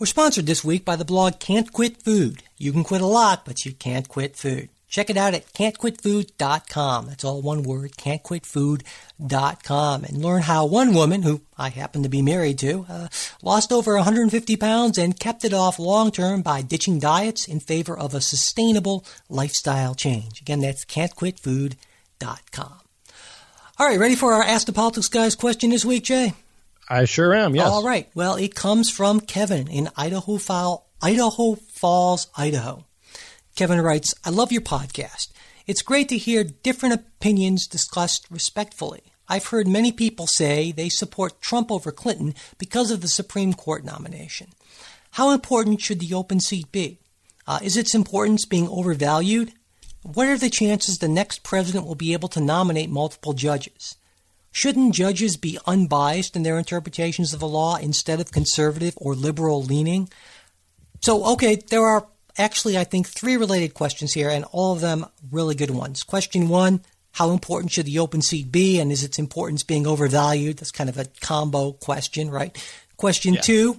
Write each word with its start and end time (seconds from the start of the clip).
We're 0.00 0.06
sponsored 0.06 0.46
this 0.46 0.62
week 0.62 0.84
by 0.84 0.94
the 0.94 1.04
blog 1.04 1.40
Can't 1.40 1.72
Quit 1.72 2.04
Food. 2.04 2.44
You 2.56 2.70
can 2.70 2.84
quit 2.84 3.00
a 3.00 3.06
lot, 3.06 3.44
but 3.44 3.64
you 3.64 3.72
can't 3.72 4.06
quit 4.06 4.36
food. 4.36 4.68
Check 4.88 5.10
it 5.10 5.16
out 5.16 5.34
at 5.34 5.52
can'tquitfood.com. 5.54 7.06
That's 7.08 7.24
all 7.24 7.42
one 7.42 7.64
word, 7.64 7.96
can'tquitfood.com. 7.96 10.04
And 10.04 10.24
learn 10.24 10.42
how 10.42 10.66
one 10.66 10.94
woman, 10.94 11.22
who 11.22 11.40
I 11.58 11.70
happen 11.70 12.04
to 12.04 12.08
be 12.08 12.22
married 12.22 12.60
to, 12.60 12.86
uh, 12.88 13.08
lost 13.42 13.72
over 13.72 13.96
150 13.96 14.56
pounds 14.56 14.98
and 14.98 15.18
kept 15.18 15.44
it 15.44 15.52
off 15.52 15.80
long 15.80 16.12
term 16.12 16.42
by 16.42 16.62
ditching 16.62 17.00
diets 17.00 17.48
in 17.48 17.58
favor 17.58 17.98
of 17.98 18.14
a 18.14 18.20
sustainable 18.20 19.04
lifestyle 19.28 19.96
change. 19.96 20.40
Again, 20.40 20.60
that's 20.60 20.84
can'tquitfood.com. 20.84 22.74
All 23.80 23.86
right, 23.86 23.98
ready 23.98 24.14
for 24.14 24.32
our 24.32 24.44
Ask 24.44 24.68
the 24.68 24.72
Politics 24.72 25.08
Guys 25.08 25.34
question 25.34 25.70
this 25.70 25.84
week, 25.84 26.04
Jay? 26.04 26.34
I 26.88 27.04
sure 27.04 27.34
am. 27.34 27.54
Yes. 27.54 27.68
All 27.68 27.84
right. 27.84 28.08
Well, 28.14 28.36
it 28.36 28.54
comes 28.54 28.90
from 28.90 29.20
Kevin 29.20 29.68
in 29.68 29.90
Idaho, 29.96 30.38
Idaho 31.02 31.54
Falls, 31.54 32.28
Idaho. 32.36 32.86
Kevin 33.56 33.80
writes, 33.80 34.14
"I 34.24 34.30
love 34.30 34.52
your 34.52 34.62
podcast. 34.62 35.28
It's 35.66 35.82
great 35.82 36.08
to 36.08 36.16
hear 36.16 36.44
different 36.44 36.94
opinions 36.94 37.66
discussed 37.66 38.26
respectfully. 38.30 39.02
I've 39.28 39.48
heard 39.48 39.68
many 39.68 39.92
people 39.92 40.26
say 40.26 40.72
they 40.72 40.88
support 40.88 41.42
Trump 41.42 41.70
over 41.70 41.92
Clinton 41.92 42.34
because 42.56 42.90
of 42.90 43.02
the 43.02 43.08
Supreme 43.08 43.52
Court 43.52 43.84
nomination. 43.84 44.48
How 45.12 45.30
important 45.32 45.82
should 45.82 46.00
the 46.00 46.14
open 46.14 46.40
seat 46.40 46.72
be? 46.72 47.00
Uh, 47.46 47.58
is 47.62 47.76
its 47.76 47.94
importance 47.94 48.46
being 48.46 48.68
overvalued? 48.68 49.52
What 50.02 50.28
are 50.28 50.38
the 50.38 50.48
chances 50.48 50.98
the 50.98 51.08
next 51.08 51.42
president 51.42 51.86
will 51.86 51.94
be 51.94 52.14
able 52.14 52.28
to 52.30 52.40
nominate 52.40 52.88
multiple 52.88 53.34
judges? 53.34 53.96
Shouldn't 54.50 54.94
judges 54.94 55.36
be 55.36 55.58
unbiased 55.66 56.34
in 56.34 56.42
their 56.42 56.58
interpretations 56.58 57.32
of 57.32 57.40
the 57.40 57.48
law 57.48 57.76
instead 57.76 58.20
of 58.20 58.32
conservative 58.32 58.94
or 58.96 59.14
liberal 59.14 59.62
leaning? 59.62 60.08
So, 61.00 61.24
okay, 61.32 61.56
there 61.56 61.86
are 61.86 62.06
actually, 62.36 62.78
I 62.78 62.84
think, 62.84 63.06
three 63.06 63.36
related 63.36 63.74
questions 63.74 64.12
here, 64.14 64.30
and 64.30 64.44
all 64.52 64.72
of 64.72 64.80
them 64.80 65.06
really 65.30 65.54
good 65.54 65.70
ones. 65.70 66.02
Question 66.02 66.48
one 66.48 66.80
How 67.12 67.30
important 67.30 67.72
should 67.72 67.86
the 67.86 67.98
open 67.98 68.22
seat 68.22 68.50
be, 68.50 68.80
and 68.80 68.90
is 68.90 69.04
its 69.04 69.18
importance 69.18 69.62
being 69.62 69.86
overvalued? 69.86 70.58
That's 70.58 70.70
kind 70.70 70.90
of 70.90 70.98
a 70.98 71.06
combo 71.20 71.72
question, 71.72 72.30
right? 72.30 72.56
Question 72.96 73.34
yeah. 73.34 73.40
two 73.40 73.78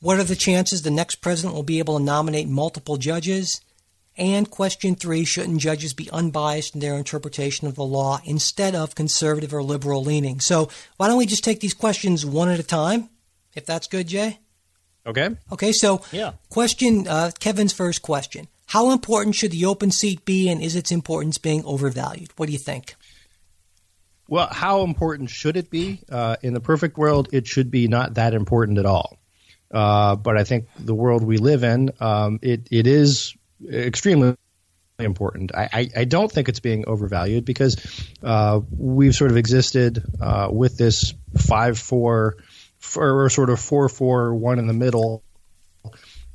What 0.00 0.18
are 0.18 0.24
the 0.24 0.36
chances 0.36 0.82
the 0.82 0.90
next 0.90 1.16
president 1.16 1.54
will 1.54 1.62
be 1.62 1.78
able 1.78 1.98
to 1.98 2.04
nominate 2.04 2.48
multiple 2.48 2.96
judges? 2.96 3.60
And 4.16 4.48
question 4.48 4.94
three 4.94 5.24
shouldn't 5.24 5.60
judges 5.60 5.92
be 5.92 6.08
unbiased 6.10 6.74
in 6.74 6.80
their 6.80 6.94
interpretation 6.94 7.66
of 7.66 7.74
the 7.74 7.84
law 7.84 8.20
instead 8.24 8.74
of 8.74 8.94
conservative 8.94 9.52
or 9.52 9.62
liberal 9.62 10.04
leaning? 10.04 10.38
So, 10.38 10.68
why 10.96 11.08
don't 11.08 11.18
we 11.18 11.26
just 11.26 11.42
take 11.42 11.60
these 11.60 11.74
questions 11.74 12.24
one 12.24 12.48
at 12.48 12.60
a 12.60 12.64
time, 12.64 13.10
if 13.54 13.66
that's 13.66 13.88
good, 13.88 14.06
Jay? 14.06 14.38
Okay. 15.06 15.30
Okay, 15.52 15.72
so 15.72 16.02
yeah. 16.12 16.32
question 16.48 17.06
uh, 17.08 17.30
Kevin's 17.38 17.72
first 17.72 18.02
question 18.02 18.46
How 18.66 18.92
important 18.92 19.34
should 19.34 19.50
the 19.50 19.66
open 19.66 19.90
seat 19.90 20.24
be, 20.24 20.48
and 20.48 20.62
is 20.62 20.76
its 20.76 20.92
importance 20.92 21.38
being 21.38 21.64
overvalued? 21.64 22.30
What 22.36 22.46
do 22.46 22.52
you 22.52 22.58
think? 22.58 22.94
Well, 24.28 24.48
how 24.50 24.82
important 24.82 25.28
should 25.28 25.56
it 25.56 25.70
be? 25.70 26.00
Uh, 26.08 26.36
in 26.40 26.54
the 26.54 26.60
perfect 26.60 26.96
world, 26.96 27.28
it 27.32 27.46
should 27.46 27.70
be 27.70 27.88
not 27.88 28.14
that 28.14 28.32
important 28.32 28.78
at 28.78 28.86
all. 28.86 29.18
Uh, 29.70 30.16
but 30.16 30.38
I 30.38 30.44
think 30.44 30.68
the 30.78 30.94
world 30.94 31.24
we 31.24 31.36
live 31.36 31.64
in, 31.64 31.90
um, 32.00 32.38
it, 32.40 32.68
it 32.70 32.86
is 32.86 33.34
extremely 33.70 34.36
important. 34.98 35.54
I, 35.54 35.68
I, 35.72 35.90
I, 35.96 36.04
don't 36.04 36.30
think 36.30 36.48
it's 36.48 36.60
being 36.60 36.84
overvalued 36.86 37.44
because 37.44 37.76
uh, 38.22 38.60
we've 38.70 39.14
sort 39.14 39.30
of 39.32 39.36
existed 39.36 40.02
uh, 40.20 40.48
with 40.50 40.76
this 40.76 41.14
five 41.36 41.78
four 41.78 42.36
or 42.96 43.28
sort 43.30 43.50
of 43.50 43.58
four 43.58 43.88
four 43.88 44.34
one 44.34 44.58
in 44.58 44.66
the 44.66 44.72
middle 44.72 45.24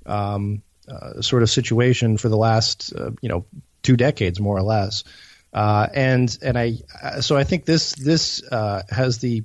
um, 0.06 0.62
uh, 0.90 1.22
sort 1.22 1.44
of 1.44 1.50
situation 1.50 2.18
for 2.18 2.28
the 2.28 2.38
last 2.38 2.94
uh, 2.94 3.12
you 3.22 3.30
know 3.30 3.46
two 3.82 3.96
decades 3.96 4.40
more 4.40 4.58
or 4.58 4.64
less. 4.64 5.04
Uh, 5.54 5.88
and 5.94 6.38
and 6.42 6.58
I 6.58 6.74
so 7.22 7.38
I 7.38 7.44
think 7.44 7.66
this 7.66 7.94
this 7.94 8.44
uh, 8.44 8.84
has 8.90 9.20
the 9.20 9.44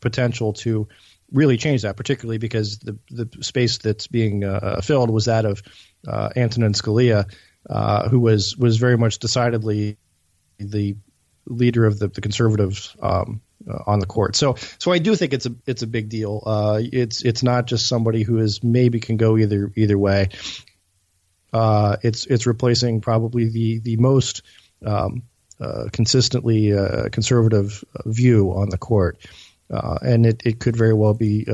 potential 0.00 0.52
to 0.52 0.88
really 1.32 1.56
change 1.56 1.82
that, 1.82 1.96
particularly 1.96 2.38
because 2.38 2.78
the 2.78 2.98
the 3.10 3.28
space 3.40 3.78
that's 3.78 4.08
being 4.08 4.42
filled 4.82 5.10
was 5.10 5.26
that 5.26 5.44
of 5.44 5.62
uh, 6.06 6.30
Antonin 6.36 6.72
Scalia, 6.72 7.30
uh, 7.68 8.08
who 8.08 8.20
was 8.20 8.56
was 8.56 8.76
very 8.76 8.96
much 8.96 9.18
decidedly 9.18 9.96
the 10.58 10.96
leader 11.46 11.84
of 11.84 11.98
the, 11.98 12.08
the 12.08 12.20
conservatives 12.20 12.96
um, 13.00 13.40
uh, 13.68 13.82
on 13.86 13.98
the 13.98 14.06
court. 14.06 14.36
So 14.36 14.56
so 14.78 14.92
I 14.92 14.98
do 14.98 15.14
think 15.14 15.32
it's 15.32 15.46
a 15.46 15.54
it's 15.66 15.82
a 15.82 15.86
big 15.86 16.08
deal. 16.08 16.42
Uh, 16.44 16.80
it's 16.82 17.22
it's 17.22 17.42
not 17.42 17.66
just 17.66 17.88
somebody 17.88 18.22
who 18.22 18.38
is 18.38 18.62
maybe 18.62 19.00
can 19.00 19.16
go 19.16 19.36
either 19.36 19.72
either 19.76 19.98
way. 19.98 20.28
Uh, 21.52 21.96
it's 22.02 22.26
it's 22.26 22.46
replacing 22.46 23.00
probably 23.00 23.48
the 23.48 23.78
the 23.78 23.96
most 23.96 24.42
um, 24.84 25.22
uh, 25.60 25.84
consistently 25.92 26.76
uh, 26.76 27.08
conservative 27.10 27.84
view 28.04 28.50
on 28.50 28.68
the 28.70 28.78
court, 28.78 29.18
uh, 29.70 29.98
and 30.02 30.26
it, 30.26 30.42
it 30.44 30.58
could 30.58 30.76
very 30.76 30.94
well 30.94 31.14
be 31.14 31.46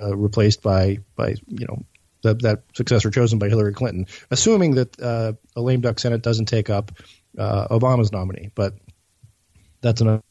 replaced 0.00 0.60
by 0.62 0.98
by 1.14 1.36
you 1.46 1.66
know 1.66 1.84
the, 2.22 2.34
that 2.34 2.62
successor 2.74 3.10
chosen 3.10 3.38
by 3.38 3.48
Hillary 3.48 3.72
Clinton, 3.72 4.06
assuming 4.30 4.74
that 4.76 5.00
uh, 5.00 5.32
a 5.56 5.60
lame 5.60 5.80
duck 5.80 5.98
Senate 5.98 6.22
doesn't 6.22 6.46
take 6.46 6.70
up 6.70 6.92
uh, 7.38 7.68
Obama's 7.68 8.12
nominee. 8.12 8.50
But 8.54 8.74
that's 9.80 10.00
another 10.00 10.22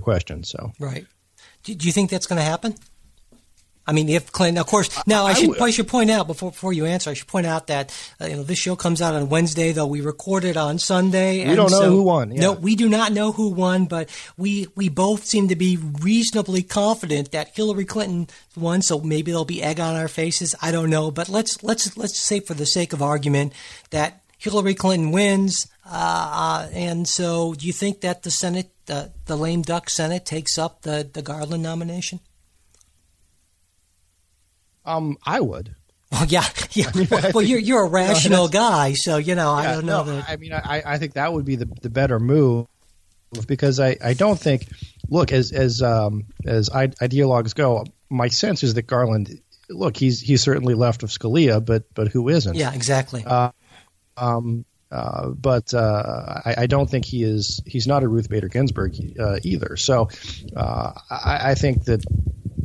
question. 0.00 0.44
So 0.44 0.72
right. 0.78 1.06
Do, 1.62 1.74
do 1.74 1.86
you 1.86 1.92
think 1.92 2.10
that's 2.10 2.26
going 2.26 2.38
to 2.38 2.44
happen? 2.44 2.74
I 3.86 3.92
mean, 3.92 4.08
if 4.08 4.30
Clinton, 4.30 4.60
of 4.60 4.66
course. 4.66 4.88
Now, 5.06 5.26
I, 5.26 5.30
I 5.30 5.34
should 5.34 5.60
I, 5.60 5.70
should 5.70 5.88
point 5.88 6.10
out 6.10 6.26
before 6.26 6.50
before 6.50 6.72
you 6.72 6.86
answer, 6.86 7.10
I 7.10 7.14
should 7.14 7.26
point 7.26 7.46
out 7.46 7.66
that 7.66 7.92
uh, 8.20 8.26
you 8.26 8.36
know 8.36 8.42
this 8.42 8.58
show 8.58 8.76
comes 8.76 9.02
out 9.02 9.14
on 9.14 9.28
Wednesday, 9.28 9.72
though 9.72 9.86
we 9.86 10.00
recorded 10.00 10.56
on 10.56 10.78
Sunday. 10.78 11.48
We 11.48 11.56
don't 11.56 11.70
know 11.70 11.80
so, 11.80 11.90
who 11.90 12.02
won. 12.02 12.30
Yeah. 12.30 12.40
No, 12.40 12.52
we 12.52 12.76
do 12.76 12.88
not 12.88 13.12
know 13.12 13.32
who 13.32 13.48
won, 13.50 13.86
but 13.86 14.08
we 14.36 14.68
we 14.76 14.88
both 14.88 15.24
seem 15.24 15.48
to 15.48 15.56
be 15.56 15.76
reasonably 15.76 16.62
confident 16.62 17.32
that 17.32 17.56
Hillary 17.56 17.84
Clinton 17.84 18.28
won. 18.56 18.82
So 18.82 19.00
maybe 19.00 19.32
there'll 19.32 19.44
be 19.44 19.62
egg 19.62 19.80
on 19.80 19.96
our 19.96 20.08
faces. 20.08 20.54
I 20.62 20.70
don't 20.70 20.90
know, 20.90 21.10
but 21.10 21.28
let's 21.28 21.62
let's 21.62 21.96
let's 21.96 22.18
say 22.18 22.40
for 22.40 22.54
the 22.54 22.66
sake 22.66 22.92
of 22.92 23.02
argument 23.02 23.52
that 23.90 24.22
Hillary 24.38 24.74
Clinton 24.74 25.12
wins. 25.12 25.68
Uh, 25.84 26.68
uh, 26.68 26.68
and 26.72 27.08
so, 27.08 27.54
do 27.54 27.66
you 27.66 27.72
think 27.72 28.00
that 28.02 28.22
the 28.22 28.30
Senate, 28.30 28.70
uh, 28.88 29.06
the 29.26 29.36
lame 29.36 29.62
duck 29.62 29.90
Senate, 29.90 30.24
takes 30.24 30.56
up 30.56 30.82
the 30.82 31.08
the 31.12 31.22
Garland 31.22 31.62
nomination? 31.62 32.20
Um, 34.84 35.16
I 35.24 35.40
would. 35.40 35.74
Well, 36.10 36.26
yeah, 36.26 36.44
yeah. 36.72 36.90
well, 37.34 37.42
you're 37.42 37.58
you're 37.58 37.84
a 37.84 37.88
rational 37.88 38.48
guy, 38.48 38.92
so 38.94 39.16
you 39.16 39.34
know 39.34 39.50
yeah, 39.58 39.70
I 39.70 39.74
don't 39.74 39.86
know. 39.86 40.04
No, 40.04 40.16
that... 40.16 40.28
I 40.28 40.36
mean, 40.36 40.52
I, 40.52 40.82
I 40.84 40.98
think 40.98 41.14
that 41.14 41.32
would 41.32 41.44
be 41.44 41.56
the, 41.56 41.66
the 41.82 41.90
better 41.90 42.18
move 42.18 42.66
because 43.46 43.80
I, 43.80 43.96
I 44.04 44.12
don't 44.12 44.38
think 44.38 44.68
look 45.08 45.32
as 45.32 45.52
as 45.52 45.82
um, 45.82 46.24
as 46.44 46.68
ideologues 46.70 47.54
go, 47.54 47.84
my 48.10 48.28
sense 48.28 48.62
is 48.62 48.74
that 48.74 48.82
Garland 48.82 49.40
look 49.70 49.96
he's 49.96 50.20
he's 50.20 50.42
certainly 50.42 50.74
left 50.74 51.02
of 51.02 51.10
Scalia, 51.10 51.64
but 51.64 51.84
but 51.94 52.08
who 52.08 52.28
isn't? 52.28 52.56
Yeah, 52.56 52.72
exactly. 52.74 53.24
Uh, 53.24 53.52
um, 54.16 54.64
uh, 54.90 55.28
but 55.30 55.72
uh, 55.72 56.40
I, 56.44 56.54
I, 56.58 56.66
don't 56.66 56.88
think 56.88 57.06
he 57.06 57.22
is. 57.22 57.62
He's 57.64 57.86
not 57.86 58.02
a 58.02 58.08
Ruth 58.08 58.28
Bader 58.28 58.48
Ginsburg 58.48 58.94
uh, 59.18 59.38
either. 59.42 59.78
So 59.78 60.10
uh, 60.54 60.92
I, 61.10 61.52
I, 61.52 61.54
think 61.54 61.84
that 61.84 62.04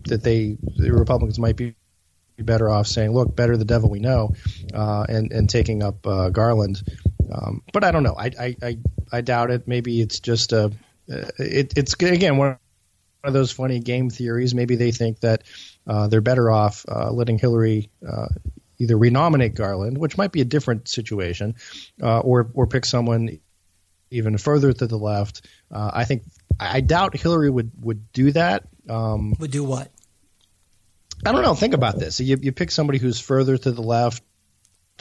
that 0.09 0.23
they 0.23 0.57
the 0.75 0.91
Republicans 0.91 1.39
might 1.39 1.55
be 1.55 1.73
be 2.37 2.43
better 2.43 2.69
off 2.69 2.87
saying, 2.87 3.11
"Look, 3.11 3.35
better 3.35 3.57
the 3.57 3.65
devil 3.65 3.89
we 3.89 3.99
know," 3.99 4.33
uh, 4.73 5.05
and 5.09 5.31
and 5.31 5.49
taking 5.49 5.83
up 5.83 6.05
uh, 6.05 6.29
Garland. 6.29 6.81
Um, 7.31 7.63
but 7.73 7.83
I 7.83 7.91
don't 7.91 8.03
know. 8.03 8.15
I, 8.17 8.31
I, 8.39 8.55
I 8.61 8.77
I 9.11 9.21
doubt 9.21 9.51
it. 9.51 9.67
Maybe 9.67 9.99
it's 9.99 10.19
just 10.19 10.53
a. 10.53 10.65
Uh, 11.11 11.25
it, 11.39 11.73
it's 11.75 11.93
again 11.95 12.37
one 12.37 12.57
of 13.23 13.33
those 13.33 13.51
funny 13.51 13.79
game 13.79 14.09
theories. 14.09 14.53
Maybe 14.53 14.75
they 14.75 14.91
think 14.91 15.19
that 15.21 15.43
uh, 15.87 16.07
they're 16.07 16.21
better 16.21 16.49
off 16.51 16.85
uh, 16.87 17.11
letting 17.11 17.39
Hillary 17.39 17.89
uh, 18.07 18.27
either 18.77 18.97
renominate 18.97 19.55
Garland, 19.55 19.97
which 19.97 20.17
might 20.17 20.31
be 20.31 20.41
a 20.41 20.45
different 20.45 20.87
situation, 20.87 21.55
or 21.99 22.49
or 22.53 22.67
pick 22.67 22.85
someone 22.85 23.39
even 24.11 24.37
further 24.37 24.71
to 24.71 24.85
the 24.85 24.97
left. 24.97 25.41
I 25.71 26.05
think 26.05 26.23
I 26.59 26.81
doubt 26.81 27.17
Hillary 27.17 27.49
would 27.49 27.71
would 27.81 28.11
do 28.11 28.31
that. 28.33 28.67
Um, 28.87 29.35
would 29.39 29.51
do 29.51 29.63
what? 29.63 29.91
I 31.25 31.31
don't 31.31 31.41
know. 31.41 31.55
Think 31.55 31.73
about 31.73 31.99
this. 31.99 32.19
You, 32.19 32.37
you 32.41 32.51
pick 32.51 32.71
somebody 32.71 32.99
who's 32.99 33.19
further 33.19 33.57
to 33.57 33.71
the 33.71 33.81
left, 33.81 34.23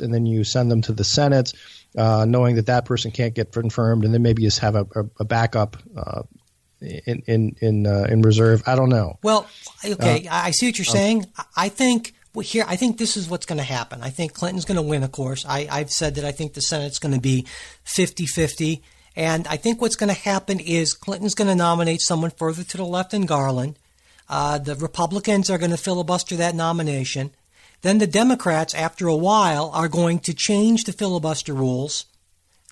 and 0.01 0.13
then 0.13 0.27
you 0.27 0.45
send 0.45 0.71
them 0.71 0.83
to 0.83 0.93
the 0.93 1.05
Senate, 1.05 1.53
uh, 1.97 2.25
knowing 2.27 2.57
that 2.57 2.67
that 2.67 2.85
person 2.85 3.11
can't 3.11 3.35
get 3.35 3.53
confirmed, 3.53 4.05
and 4.05 4.13
then 4.13 4.23
maybe 4.23 4.43
you 4.43 4.49
just 4.49 4.61
have 4.61 4.77
a, 4.77 4.87
a, 4.95 5.05
a 5.21 5.25
backup 5.25 5.77
uh, 5.97 6.23
in 6.81 7.23
in 7.27 7.57
in, 7.61 7.87
uh, 7.87 8.07
in 8.09 8.23
reserve. 8.23 8.63
I 8.67 8.77
don't 8.77 8.91
know. 8.91 9.19
Well, 9.23 9.47
okay, 9.85 10.27
I 10.31 10.51
see 10.51 10.67
what 10.67 10.79
you're 10.79 10.85
saying. 10.85 11.27
I 11.57 11.69
think 11.69 12.15
well, 12.37 12.43
here, 12.45 12.67
I 12.69 12.77
think 12.77 12.99
this 12.99 13.17
is 13.17 13.31
what's 13.31 13.47
going 13.47 13.57
to 13.57 13.65
happen. 13.65 14.03
I 14.03 14.11
think 14.11 14.35
Clinton's 14.35 14.67
going 14.67 14.77
to 14.77 14.83
win, 14.83 15.03
of 15.03 15.11
course. 15.11 15.47
I, 15.49 15.67
I've 15.71 15.91
said 15.91 16.17
that 16.17 16.25
I 16.27 16.33
think 16.33 16.53
the 16.53 16.61
Senate's 16.61 16.99
going 16.99 17.15
to 17.15 17.21
be 17.21 17.47
50 17.85 18.27
50. 18.27 18.83
And 19.17 19.49
I 19.49 19.57
think 19.57 19.81
what's 19.81 19.97
going 19.97 20.15
to 20.15 20.21
happen 20.21 20.61
is 20.61 20.93
Clinton's 20.93 21.35
going 21.35 21.49
to 21.49 21.55
nominate 21.55 22.03
someone 22.03 22.31
further 22.31 22.63
to 22.63 22.77
the 22.77 22.85
left 22.85 23.13
than 23.13 23.25
Garland. 23.25 23.79
Uh, 24.29 24.59
the 24.59 24.75
Republicans 24.75 25.51
are 25.51 25.59
going 25.59 25.71
to 25.71 25.77
filibuster 25.77 26.37
that 26.37 26.55
nomination. 26.55 27.31
Then 27.83 27.99
the 27.99 28.07
Democrats, 28.07 28.75
after 28.75 29.07
a 29.07 29.17
while, 29.17 29.71
are 29.73 29.89
going 29.89 30.19
to 30.21 30.35
change 30.35 30.85
the 30.85 30.93
filibuster 30.93 31.55
rules. 31.55 32.07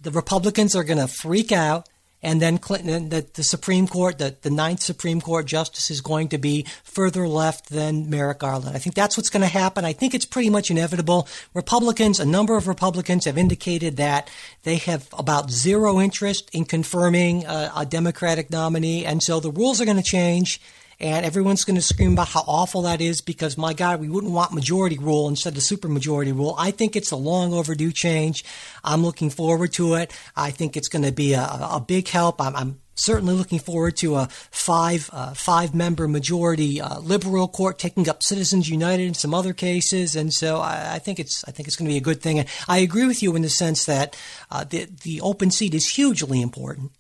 The 0.03 0.11
Republicans 0.11 0.75
are 0.75 0.85
going 0.85 0.99
to 0.99 1.09
freak 1.09 1.53
out 1.53 1.89
and 2.25 2.41
then 2.41 2.57
Clinton, 2.57 3.11
the, 3.11 3.27
the 3.35 3.45
Supreme 3.45 3.87
Court, 3.87 4.17
the, 4.17 4.35
the 4.41 4.51
Ninth 4.51 4.81
Supreme 4.81 5.21
Court 5.21 5.45
justice 5.45 5.91
is 5.91 6.01
going 6.01 6.29
to 6.31 6.39
be 6.39 6.67
further 6.83 7.29
left 7.29 7.69
than 7.69 8.09
Merrick 8.09 8.39
Garland. 8.39 8.75
I 8.75 8.79
think 8.79 8.97
that's 8.97 9.17
what's 9.19 9.29
going 9.29 9.43
to 9.43 9.47
happen. 9.47 9.85
I 9.85 9.93
think 9.93 10.15
it's 10.15 10.25
pretty 10.25 10.49
much 10.49 10.71
inevitable. 10.71 11.29
Republicans, 11.53 12.19
a 12.19 12.25
number 12.25 12.57
of 12.57 12.67
Republicans 12.67 13.27
have 13.27 13.37
indicated 13.37 13.99
that 13.99 14.31
they 14.63 14.77
have 14.77 15.07
about 15.19 15.51
zero 15.51 16.01
interest 16.01 16.49
in 16.55 16.65
confirming 16.65 17.45
a, 17.45 17.71
a 17.77 17.87
Democratic 17.87 18.51
nominee, 18.51 19.05
and 19.05 19.23
so 19.23 19.39
the 19.39 19.53
rules 19.53 19.81
are 19.83 19.85
going 19.85 19.99
to 19.99 20.03
change 20.03 20.63
and 21.01 21.25
everyone's 21.25 21.65
going 21.65 21.77
to 21.77 21.83
scream 21.83 22.13
about 22.13 22.29
how 22.29 22.45
awful 22.47 22.83
that 22.83 23.01
is 23.01 23.21
because 23.21 23.59
my 23.59 23.73
God, 23.75 24.01
we 24.01 24.09
wouldn't 24.09 24.33
want 24.33 24.53
majority 24.53 24.99
rule 24.99 25.29
instead 25.29 25.57
of 25.57 25.63
supermajority 25.63 26.35
rule. 26.35 26.55
I 26.59 26.71
think 26.71 26.97
it's 26.97 27.11
a 27.11 27.17
long 27.17 27.53
overdue 27.53 27.93
change. 27.93 28.45
I'm 28.83 29.03
looking 29.03 29.31
forward 29.31 29.73
to 29.75 29.95
it. 29.95 30.13
I 30.37 30.51
think 30.51 30.77
it's 30.77 30.89
going 30.89 31.05
to 31.05 31.13
be 31.13 31.35
a, 31.35 31.43
a 31.43 31.85
big 31.87 32.09
help. 32.09 32.41
I'm, 32.41 32.55
I'm 32.57 32.81
certainly 32.97 33.35
looking 33.35 33.59
forward 33.59 33.97
to 33.99 34.17
a 34.17 34.29
five 34.51 35.11
uh, 35.13 35.35
five 35.35 35.75
member 35.75 36.09
majority 36.09 36.81
uh, 36.81 36.99
liberal 37.01 37.49
court 37.49 37.79
taking 37.79 38.09
up 38.09 38.23
Citizens 38.23 38.69
United 38.69 39.07
and 39.07 39.17
some 39.17 39.35
other 39.35 39.53
cases, 39.53 40.17
and 40.17 40.33
so 40.33 40.59
I, 40.59 40.95
I 40.95 40.99
think 40.99 41.19
it's 41.19 41.45
I 41.47 41.51
think 41.51 41.67
it's 41.69 41.77
going 41.77 41.89
to 41.89 41.93
be 41.93 41.99
a 41.99 42.03
good 42.03 42.23
thing. 42.23 42.39
And 42.39 42.49
I 42.69 42.79
agree 42.79 43.07
with 43.07 43.23
you 43.23 43.35
in 43.37 43.43
the 43.43 43.51
sense 43.51 43.85
that 43.87 44.17
uh, 44.51 44.65
the 44.65 44.89
the 45.03 45.21
open 45.21 45.51
seat 45.51 45.75
is 45.75 45.89
hugely 45.89 46.41
important. 46.41 46.93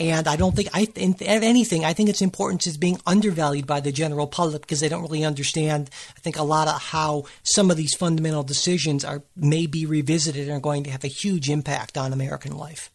And 0.00 0.28
I 0.28 0.36
don't 0.36 0.54
think, 0.54 0.68
I, 0.72 0.86
if 0.94 1.22
anything, 1.22 1.84
I 1.84 1.92
think 1.92 2.08
it's 2.08 2.22
important 2.22 2.66
as 2.68 2.76
being 2.76 3.00
undervalued 3.04 3.66
by 3.66 3.80
the 3.80 3.90
general 3.90 4.28
public 4.28 4.62
because 4.62 4.78
they 4.78 4.88
don't 4.88 5.02
really 5.02 5.24
understand, 5.24 5.90
I 6.16 6.20
think, 6.20 6.38
a 6.38 6.44
lot 6.44 6.68
of 6.68 6.80
how 6.80 7.24
some 7.42 7.70
of 7.70 7.76
these 7.76 7.94
fundamental 7.94 8.44
decisions 8.44 9.04
are 9.04 9.22
may 9.34 9.66
be 9.66 9.86
revisited 9.86 10.42
and 10.42 10.56
are 10.56 10.60
going 10.60 10.84
to 10.84 10.90
have 10.90 11.02
a 11.02 11.08
huge 11.08 11.50
impact 11.50 11.98
on 11.98 12.12
American 12.12 12.56
life. 12.56 12.92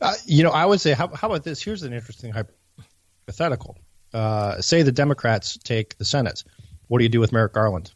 Uh, 0.00 0.14
you 0.26 0.42
know, 0.42 0.50
I 0.50 0.66
would 0.66 0.80
say, 0.80 0.94
how, 0.94 1.08
how, 1.08 1.28
about 1.28 1.44
this? 1.44 1.62
Here's 1.62 1.84
an 1.84 1.92
interesting 1.92 2.32
hypothetical. 2.32 3.78
Uh, 4.12 4.60
say 4.60 4.82
the 4.82 4.92
Democrats 4.92 5.58
take 5.58 5.96
the 5.98 6.04
Senate. 6.04 6.42
What 6.88 6.98
do 6.98 7.04
you 7.04 7.10
do 7.10 7.20
with 7.20 7.32
Merrick 7.32 7.52
Garland? 7.52 7.92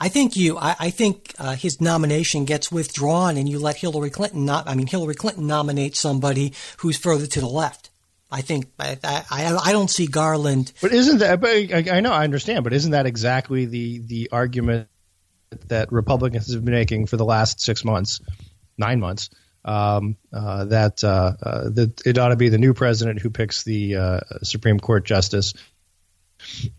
I 0.00 0.08
think 0.08 0.34
you. 0.34 0.56
I, 0.56 0.74
I 0.78 0.90
think 0.90 1.34
uh, 1.38 1.54
his 1.54 1.80
nomination 1.80 2.46
gets 2.46 2.72
withdrawn, 2.72 3.36
and 3.36 3.46
you 3.46 3.58
let 3.58 3.76
Hillary 3.76 4.08
Clinton. 4.08 4.46
Not. 4.46 4.66
I 4.66 4.74
mean, 4.74 4.86
Hillary 4.86 5.14
Clinton 5.14 5.46
nominates 5.46 6.00
somebody 6.00 6.54
who's 6.78 6.96
further 6.96 7.26
to 7.26 7.40
the 7.40 7.46
left. 7.46 7.90
I 8.30 8.40
think 8.40 8.66
I, 8.78 8.96
I, 9.04 9.58
I 9.62 9.72
don't 9.72 9.90
see 9.90 10.06
Garland. 10.06 10.72
But 10.80 10.92
isn't 10.92 11.18
that? 11.18 11.40
But 11.40 11.50
I, 11.50 11.98
I 11.98 12.00
know 12.00 12.12
I 12.12 12.24
understand, 12.24 12.64
but 12.64 12.72
isn't 12.72 12.92
that 12.92 13.06
exactly 13.06 13.66
the 13.66 13.98
the 13.98 14.28
argument 14.32 14.88
that 15.66 15.92
Republicans 15.92 16.52
have 16.54 16.64
been 16.64 16.74
making 16.74 17.06
for 17.06 17.16
the 17.16 17.24
last 17.24 17.60
six 17.60 17.84
months, 17.84 18.20
nine 18.78 19.00
months? 19.00 19.28
Um, 19.62 20.16
uh, 20.32 20.64
that 20.66 21.04
uh, 21.04 21.32
uh, 21.42 21.70
that 21.70 22.00
it 22.06 22.16
ought 22.16 22.28
to 22.28 22.36
be 22.36 22.48
the 22.48 22.56
new 22.56 22.72
president 22.72 23.20
who 23.20 23.28
picks 23.28 23.64
the 23.64 23.96
uh, 23.96 24.20
Supreme 24.42 24.80
Court 24.80 25.04
justice 25.04 25.52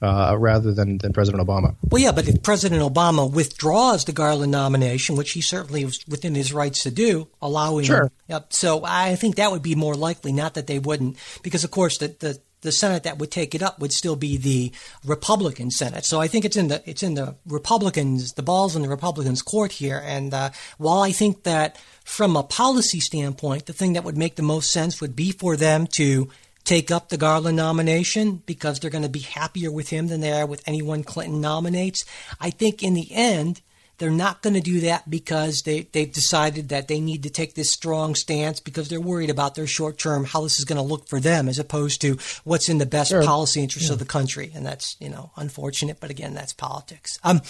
uh, 0.02 0.36
rather 0.38 0.74
than, 0.74 0.98
than 0.98 1.14
President 1.14 1.46
Obama. 1.46 1.76
Well, 1.90 2.02
yeah, 2.02 2.12
but 2.12 2.28
if 2.28 2.42
President 2.44 2.82
Obama 2.82 3.32
withdraws 3.32 4.06
the 4.06 4.14
Garland 4.14 4.52
nomination, 4.52 5.16
which 5.16 5.32
he 5.32 5.42
certainly 5.42 5.86
was 5.86 6.00
within 6.08 6.36
his 6.36 6.54
rights 6.54 6.84
to 6.84 6.92
do, 6.92 7.28
allowing 7.42 7.86
sure. 7.86 8.12
Yep, 8.28 8.54
so 8.54 8.84
I 8.86 9.16
think 9.16 9.36
that 9.36 9.52
would 9.52 9.64
be 9.64 9.76
more 9.76 9.96
likely, 9.96 10.32
not 10.32 10.54
that 10.56 10.68
they 10.68 10.80
wouldn't, 10.80 11.18
because 11.44 11.64
of 11.64 11.72
course 11.72 11.98
the, 11.98 12.16
the 12.20 12.40
the 12.62 12.72
Senate 12.72 13.04
that 13.04 13.18
would 13.18 13.32
take 13.32 13.56
it 13.56 13.62
up 13.62 13.80
would 13.80 13.92
still 13.92 14.16
be 14.16 14.38
the 14.38 14.72
Republican 15.06 15.72
Senate. 15.72 16.06
So 16.06 16.22
I 16.22 16.28
think 16.28 16.46
it's 16.46 16.56
in 16.56 16.68
the 16.68 16.82
it's 16.86 17.04
in 17.04 17.16
the 17.16 17.36
Republicans, 17.48 18.34
the 18.34 18.44
balls 18.44 18.76
in 18.76 18.84
the 18.84 18.90
Republicans' 18.90 19.42
court 19.42 19.72
here. 19.72 20.02
And 20.04 20.34
uh, 20.34 20.52
while 20.78 21.02
I 21.02 21.12
think 21.12 21.44
that 21.44 21.78
from 22.04 22.36
a 22.36 22.44
policy 22.44 23.00
standpoint, 23.00 23.66
the 23.66 23.74
thing 23.74 23.94
that 23.94 24.04
would 24.04 24.18
make 24.18 24.36
the 24.36 24.44
most 24.44 24.72
sense 24.72 25.02
would 25.02 25.16
be 25.16 25.32
for 25.32 25.58
them 25.58 25.88
to 25.96 26.30
take 26.64 26.92
up 26.92 27.10
the 27.10 27.18
Garland 27.18 27.58
nomination 27.58 28.42
because 28.46 28.80
they're 28.80 28.92
going 28.92 29.04
to 29.04 29.10
be 29.10 29.20
happier 29.20 29.72
with 29.72 29.90
him 29.90 30.08
than 30.08 30.22
they 30.22 30.32
are 30.32 30.46
with 30.46 30.64
anyone 30.68 31.04
Clinton 31.04 31.42
nominates. 31.42 32.06
I 32.40 32.50
think 32.50 32.84
in 32.84 32.94
the 32.94 33.08
end, 33.12 33.62
they're 33.98 34.10
not 34.10 34.42
going 34.42 34.56
to 34.56 34.62
do 34.62 34.80
that 34.80 35.08
because 35.08 35.62
they, 35.62 35.82
they've 35.92 36.12
decided 36.12 36.70
that 36.70 36.88
they 36.88 37.00
need 37.00 37.22
to 37.22 37.30
take 37.30 37.54
this 37.54 37.72
strong 37.72 38.16
stance 38.16 38.60
because 38.60 38.90
they're 38.90 39.00
worried 39.00 39.30
about 39.30 39.54
their 39.54 39.68
short 39.68 40.00
term, 40.00 40.26
how 40.26 40.42
this 40.42 40.58
is 40.58 40.66
going 40.66 40.78
to 40.78 40.82
look 40.82 41.08
for 41.08 41.20
them, 41.20 41.48
as 41.48 41.60
opposed 41.60 42.02
to 42.02 42.18
what's 42.44 42.68
in 42.68 42.80
the 42.80 42.88
best 42.88 43.12
sure. 43.12 43.24
policy 43.24 43.62
interest 43.62 43.88
yeah. 43.88 43.94
of 43.94 44.00
the 44.00 44.06
country. 44.06 44.52
And 44.56 44.66
that's, 44.66 44.96
you 45.00 45.08
know, 45.08 45.30
unfortunate, 45.36 46.00
but 46.00 46.10
again, 46.10 46.34
that's 46.34 46.52
politics. 46.52 47.20
Um, 47.24 47.42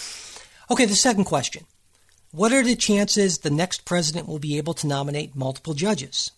okay, 0.70 0.84
the 0.84 0.94
second 0.94 1.24
question. 1.24 1.64
What 2.32 2.52
are 2.52 2.62
the 2.62 2.76
chances 2.76 3.38
the 3.38 3.50
next 3.50 3.86
president 3.86 4.28
will 4.28 4.38
be 4.38 4.58
able 4.58 4.74
to 4.74 4.86
nominate 4.86 5.34
multiple 5.34 5.72
judges? 5.72 6.32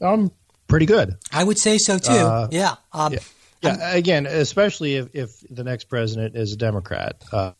Um, 0.00 0.30
pretty 0.68 0.86
good. 0.86 1.16
I 1.32 1.44
would 1.44 1.58
say 1.58 1.78
so 1.78 1.98
too. 1.98 2.12
Uh, 2.12 2.48
yeah. 2.50 2.76
Um, 2.92 3.12
yeah. 3.12 3.18
yeah. 3.62 3.94
Again, 3.94 4.26
especially 4.26 4.96
if, 4.96 5.14
if 5.14 5.40
the 5.50 5.64
next 5.64 5.84
president 5.84 6.36
is 6.36 6.52
a 6.52 6.56
Democrat. 6.56 7.22
Uh, 7.32 7.52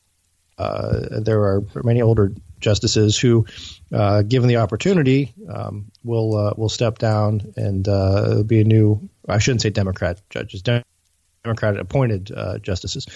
uh, 0.58 1.20
there 1.20 1.40
are 1.40 1.64
many 1.82 2.02
older 2.02 2.34
justices 2.60 3.19
who, 3.19 3.46
uh, 3.92 4.20
given 4.22 4.46
the 4.46 4.56
opportunity, 4.56 5.32
um, 5.48 5.90
will 6.04 6.37
uh, 6.37 6.52
will 6.56 6.69
step 6.69 6.98
down 6.98 7.52
and 7.56 7.88
uh, 7.88 8.42
be 8.42 8.60
a 8.60 8.64
new. 8.64 9.08
I 9.26 9.38
shouldn't 9.38 9.62
say 9.62 9.70
Democrat 9.70 10.20
judges, 10.28 10.62
Democrat 10.62 11.78
appointed 11.78 12.31
justices. 12.62 13.06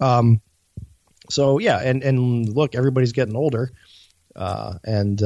Um, 0.00 0.40
so 1.30 1.58
yeah, 1.60 1.78
and 1.78 2.02
and 2.02 2.48
look, 2.48 2.74
everybody's 2.74 3.12
getting 3.12 3.36
older, 3.36 3.70
and 4.34 5.22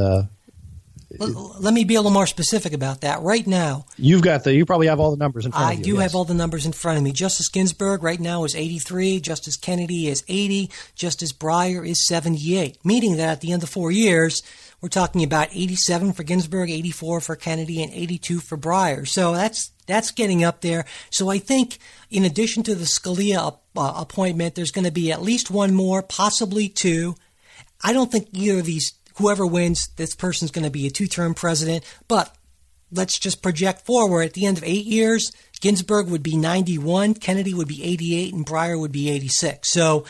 let 1.19 1.75
me 1.75 1.85
be 1.85 1.95
a 1.95 1.99
little 1.99 2.13
more 2.13 2.27
specific 2.27 2.73
about 2.73 3.03
that. 3.03 3.23
Right 3.23 3.47
now, 3.47 3.87
you've 3.97 4.23
got 4.23 4.45
the. 4.45 4.55
You 4.55 4.67
probably 4.67 4.87
have 4.87 5.01
all 5.01 5.11
the 5.11 5.17
numbers 5.17 5.47
in 5.47 5.53
front 5.53 5.67
I 5.67 5.73
of 5.73 5.79
you. 5.79 5.83
I 5.83 5.85
do 5.85 5.93
yes. 5.95 6.03
have 6.03 6.15
all 6.15 6.25
the 6.25 6.35
numbers 6.35 6.67
in 6.67 6.73
front 6.73 6.99
of 6.99 7.05
me. 7.05 7.13
Justice 7.13 7.49
Ginsburg 7.49 8.03
right 8.03 8.21
now 8.21 8.45
is 8.45 8.55
83. 8.55 9.21
Justice 9.21 9.57
Kennedy 9.57 10.09
is 10.09 10.25
80. 10.29 10.71
Justice 10.95 11.33
Breyer 11.33 11.87
is 11.87 12.07
78. 12.07 12.79
Meaning 12.85 13.17
that 13.17 13.29
at 13.29 13.41
the 13.41 13.53
end 13.53 13.63
of 13.63 13.69
four 13.69 13.91
years, 13.91 14.43
we're 14.81 14.89
talking 14.89 15.23
about 15.23 15.49
87 15.53 16.13
for 16.13 16.25
Ginsburg, 16.25 16.71
84 16.71 17.21
for 17.21 17.37
Kennedy, 17.37 17.83
and 17.83 17.93
82 17.93 18.41
for 18.41 18.59
Breyer. 18.59 19.07
So 19.07 19.33
that's 19.33 19.71
that's 19.87 20.11
getting 20.11 20.45
up 20.45 20.61
there. 20.61 20.85
So 21.11 21.31
I 21.31 21.39
think, 21.39 21.79
in 22.11 22.25
addition 22.25 22.63
to 22.65 22.75
the 22.75 22.85
Scalia 22.85 23.59
uh, 23.77 23.93
appointment, 23.97 24.55
there's 24.55 24.71
going 24.71 24.85
to 24.85 24.93
be 24.93 25.13
at 25.13 25.23
least 25.23 25.51
one 25.51 25.75
more, 25.75 26.03
possibly 26.03 26.69
two. 26.69 27.15
I 27.83 27.93
don't 27.93 28.11
think 28.11 28.29
either 28.33 28.61
of 28.61 28.67
these 28.67 28.93
whoever 29.17 29.47
wins, 29.47 29.89
this 29.97 30.15
person's 30.15 30.51
going 30.51 30.65
to 30.65 30.71
be 30.71 30.87
a 30.87 30.91
two 30.91 31.07
term 31.07 31.35
president. 31.35 31.85
But 32.09 32.35
let's 32.91 33.19
just 33.19 33.43
project 33.43 33.87
forward. 33.87 34.23
At 34.23 34.35
the 34.35 34.47
end 34.47 34.59
of 34.59 34.65
eight 34.65 34.87
years, 34.87 35.33
Ginsburg 35.61 36.09
would 36.09 36.23
be 36.23 36.37
91, 36.37 37.15
Kennedy 37.15 37.55
would 37.55 37.69
be 37.69 37.85
88, 37.85 38.35
and 38.35 38.47
Breyer 38.47 38.79
would 38.79 38.93
be 38.93 39.11
86. 39.11 39.71
So 39.71 40.05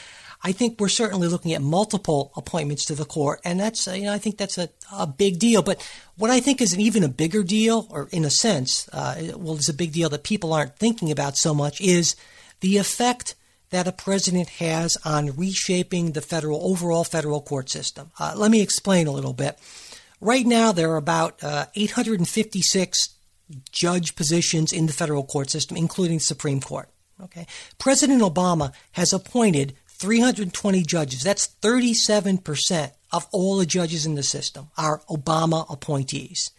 I 0.44 0.52
think 0.52 0.80
we're 0.80 0.88
certainly 0.88 1.28
looking 1.28 1.52
at 1.52 1.62
multiple 1.62 2.32
appointments 2.37 2.85
to 2.87 2.94
the 2.94 3.04
court, 3.04 3.40
and 3.44 3.61
that's 3.61 3.87
you 3.87 4.04
know 4.04 4.12
I 4.12 4.18
think 4.18 4.38
that's 4.38 4.59
a, 4.59 4.68
a 4.92 5.06
big 5.06 5.38
deal. 5.38 5.62
But 5.62 5.87
what 6.16 6.30
I 6.30 6.40
think 6.40 6.61
is 6.61 6.73
an 6.73 6.80
even 6.80 7.04
a 7.04 7.09
bigger 7.09 7.44
deal, 7.44 7.87
or 7.90 8.09
in 8.11 8.25
a 8.25 8.30
sense, 8.30 8.88
uh, 8.92 9.32
well, 9.37 9.54
it's 9.54 9.68
a 9.68 9.75
big 9.75 9.92
deal 9.92 10.09
that 10.09 10.25
people 10.25 10.52
aren't 10.52 10.76
thinking 10.76 11.12
about 11.12 11.37
so 11.37 11.54
much, 11.54 11.80
is 11.80 12.16
the 12.61 12.78
effect 12.78 13.37
that 13.73 13.88
a 13.88 13.93
president 13.93 14.49
has 14.49 14.97
on 15.05 15.35
reshaping 15.35 16.12
the 16.12 16.21
federal 16.21 16.61
overall 16.62 17.05
federal 17.05 17.41
court 17.41 17.69
system. 17.69 18.11
Uh, 18.21 18.35
let 18.37 18.50
me 18.50 18.61
explain 18.61 19.07
a 19.07 19.11
little 19.12 19.33
bit. 19.33 19.59
Right 20.21 20.47
now, 20.47 20.71
there 20.73 20.93
are 20.93 20.99
about 20.99 21.43
uh, 21.43 21.67
856 21.75 23.17
judge 23.71 24.14
positions 24.14 24.73
in 24.73 24.87
the 24.87 24.93
federal 24.93 25.25
court 25.25 25.50
system, 25.50 25.76
including 25.76 26.19
the 26.19 26.25
Supreme 26.25 26.61
Court. 26.61 26.88
Okay, 27.21 27.47
President 27.79 28.21
Obama 28.21 28.73
has 28.93 29.12
appointed 29.12 29.75
320 29.87 30.83
judges. 30.83 31.23
That's 31.23 31.47
37 31.47 32.38
percent 32.38 32.93
of 33.11 33.26
all 33.33 33.57
the 33.57 33.67
judges 33.67 34.05
in 34.05 34.17
the 34.17 34.23
system 34.23 34.69
are 34.76 35.02
Obama 35.09 35.64
appointees. 35.71 36.50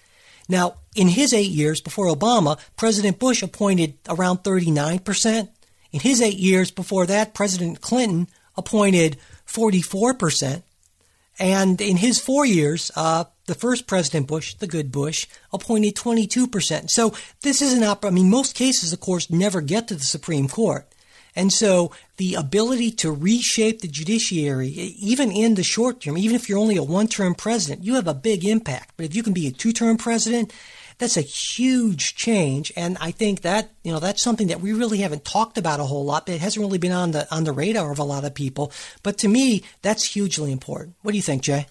Now, 0.49 0.75
in 0.95 1.09
his 1.09 1.33
eight 1.33 1.51
years 1.51 1.79
before 1.79 2.07
Obama, 2.07 2.59
President 2.75 3.19
Bush 3.19 3.43
appointed 3.43 3.97
around 4.09 4.43
39 4.43 4.99
percent. 4.99 5.51
In 5.93 5.99
his 5.99 6.21
eight 6.21 6.37
years 6.37 6.71
before 6.71 7.05
that, 7.05 7.33
President 7.33 7.79
Clinton 7.79 8.27
appointed 8.57 9.17
44%. 9.47 10.63
And 11.39 11.79
in 11.79 11.97
his 11.97 12.19
four 12.19 12.45
years, 12.45 12.91
uh, 12.95 13.25
the 13.45 13.55
first 13.55 13.87
President 13.87 14.27
Bush, 14.27 14.55
the 14.55 14.67
good 14.67 14.91
Bush, 14.91 15.27
appointed 15.51 15.95
22%. 15.95 16.89
So 16.89 17.13
this 17.41 17.61
is 17.61 17.73
an 17.73 17.83
op- 17.83 18.05
I 18.05 18.09
mean, 18.09 18.29
most 18.29 18.55
cases, 18.55 18.91
of 18.91 18.99
course, 18.99 19.29
never 19.29 19.61
get 19.61 19.87
to 19.87 19.95
the 19.95 20.03
Supreme 20.03 20.47
Court. 20.47 20.87
And 21.35 21.51
so 21.51 21.91
the 22.17 22.35
ability 22.35 22.91
to 22.91 23.11
reshape 23.11 23.81
the 23.81 23.87
judiciary, 23.87 24.69
even 24.69 25.31
in 25.31 25.55
the 25.55 25.63
short 25.63 26.01
term, 26.01 26.17
even 26.17 26.35
if 26.35 26.47
you're 26.47 26.59
only 26.59 26.77
a 26.77 26.83
one 26.83 27.07
term 27.07 27.33
president, 27.33 27.83
you 27.83 27.95
have 27.95 28.07
a 28.07 28.13
big 28.13 28.45
impact. 28.45 28.93
But 28.97 29.07
if 29.07 29.15
you 29.15 29.23
can 29.23 29.33
be 29.33 29.47
a 29.47 29.51
two 29.51 29.73
term 29.73 29.97
president, 29.97 30.53
that's 30.97 31.17
a 31.17 31.21
huge 31.21 32.15
change. 32.15 32.71
And 32.75 32.97
I 32.99 33.11
think 33.11 33.41
that, 33.41 33.71
you 33.83 33.91
know, 33.91 33.99
that's 33.99 34.23
something 34.23 34.47
that 34.47 34.61
we 34.61 34.73
really 34.73 34.99
haven't 34.99 35.25
talked 35.25 35.57
about 35.57 35.79
a 35.79 35.83
whole 35.83 36.05
lot. 36.05 36.27
It 36.29 36.41
hasn't 36.41 36.63
really 36.63 36.77
been 36.77 36.91
on 36.91 37.11
the, 37.11 37.33
on 37.33 37.43
the 37.43 37.51
radar 37.51 37.91
of 37.91 37.99
a 37.99 38.03
lot 38.03 38.23
of 38.23 38.33
people. 38.33 38.71
But 39.01 39.17
to 39.19 39.27
me, 39.27 39.63
that's 39.81 40.11
hugely 40.11 40.51
important. 40.51 40.95
What 41.01 41.11
do 41.11 41.17
you 41.17 41.23
think, 41.23 41.43
Jay? 41.43 41.67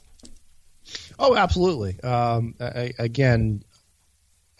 Oh, 1.18 1.36
absolutely. 1.36 2.00
Um, 2.00 2.54
I, 2.60 2.92
again, 2.98 3.64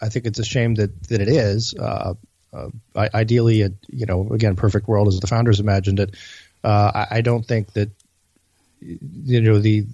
I 0.01 0.09
think 0.09 0.25
it's 0.25 0.39
a 0.39 0.45
shame 0.45 0.75
that, 0.75 1.03
that 1.09 1.21
it 1.21 1.29
is. 1.29 1.73
Uh, 1.77 2.15
uh, 2.53 2.69
ideally, 2.95 3.63
a, 3.63 3.71
you 3.89 4.05
know, 4.05 4.29
again, 4.29 4.55
perfect 4.55 4.87
world 4.87 5.07
as 5.07 5.19
the 5.19 5.27
founders 5.27 5.59
imagined 5.59 5.99
it. 5.99 6.15
Uh, 6.63 6.91
I, 6.93 7.17
I, 7.17 7.21
don't 7.21 7.45
think 7.45 7.73
that 7.73 7.89
you 8.79 9.41
know 9.41 9.59
the 9.59 9.85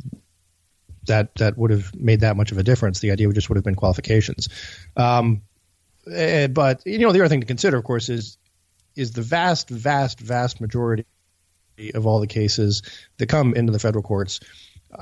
that 1.10 1.36
that 1.36 1.58
would 1.58 1.72
have 1.72 1.94
made 1.94 2.22
that 2.22 2.36
much 2.36 2.52
of 2.52 2.58
a 2.58 2.64
difference. 2.64 3.00
The 3.00 3.12
idea 3.12 3.28
would 3.28 3.36
just 3.36 3.50
would 3.50 3.58
have 3.58 3.66
been 3.66 3.76
qualifications. 3.76 4.50
Um, 4.96 5.42
eh, 6.12 6.48
but 6.48 6.82
you 6.86 7.00
know, 7.00 7.12
the 7.12 7.20
other 7.20 7.30
thing 7.30 7.42
to 7.42 7.48
consider, 7.48 7.78
of 7.78 7.84
course, 7.84 8.10
is 8.10 8.38
is 8.96 9.12
the 9.12 9.22
vast, 9.22 9.70
vast, 9.70 10.20
vast 10.20 10.60
majority 10.60 11.06
of 11.94 12.06
all 12.06 12.20
the 12.20 12.28
cases 12.28 12.82
that 13.18 13.28
come 13.28 13.54
into 13.54 13.72
the 13.72 13.80
federal 13.80 14.04
courts 14.04 14.40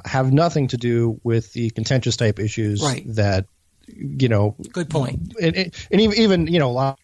have 0.05 0.31
nothing 0.31 0.67
to 0.67 0.77
do 0.77 1.19
with 1.23 1.53
the 1.53 1.69
contentious 1.71 2.17
type 2.17 2.39
issues 2.39 2.81
right. 2.81 3.03
that 3.15 3.45
you 3.87 4.27
know. 4.27 4.55
Good 4.71 4.89
point. 4.89 5.33
And, 5.41 5.73
and 5.91 6.01
even 6.01 6.47
you 6.47 6.59
know 6.59 6.69
a 6.69 6.73
lot 6.73 6.99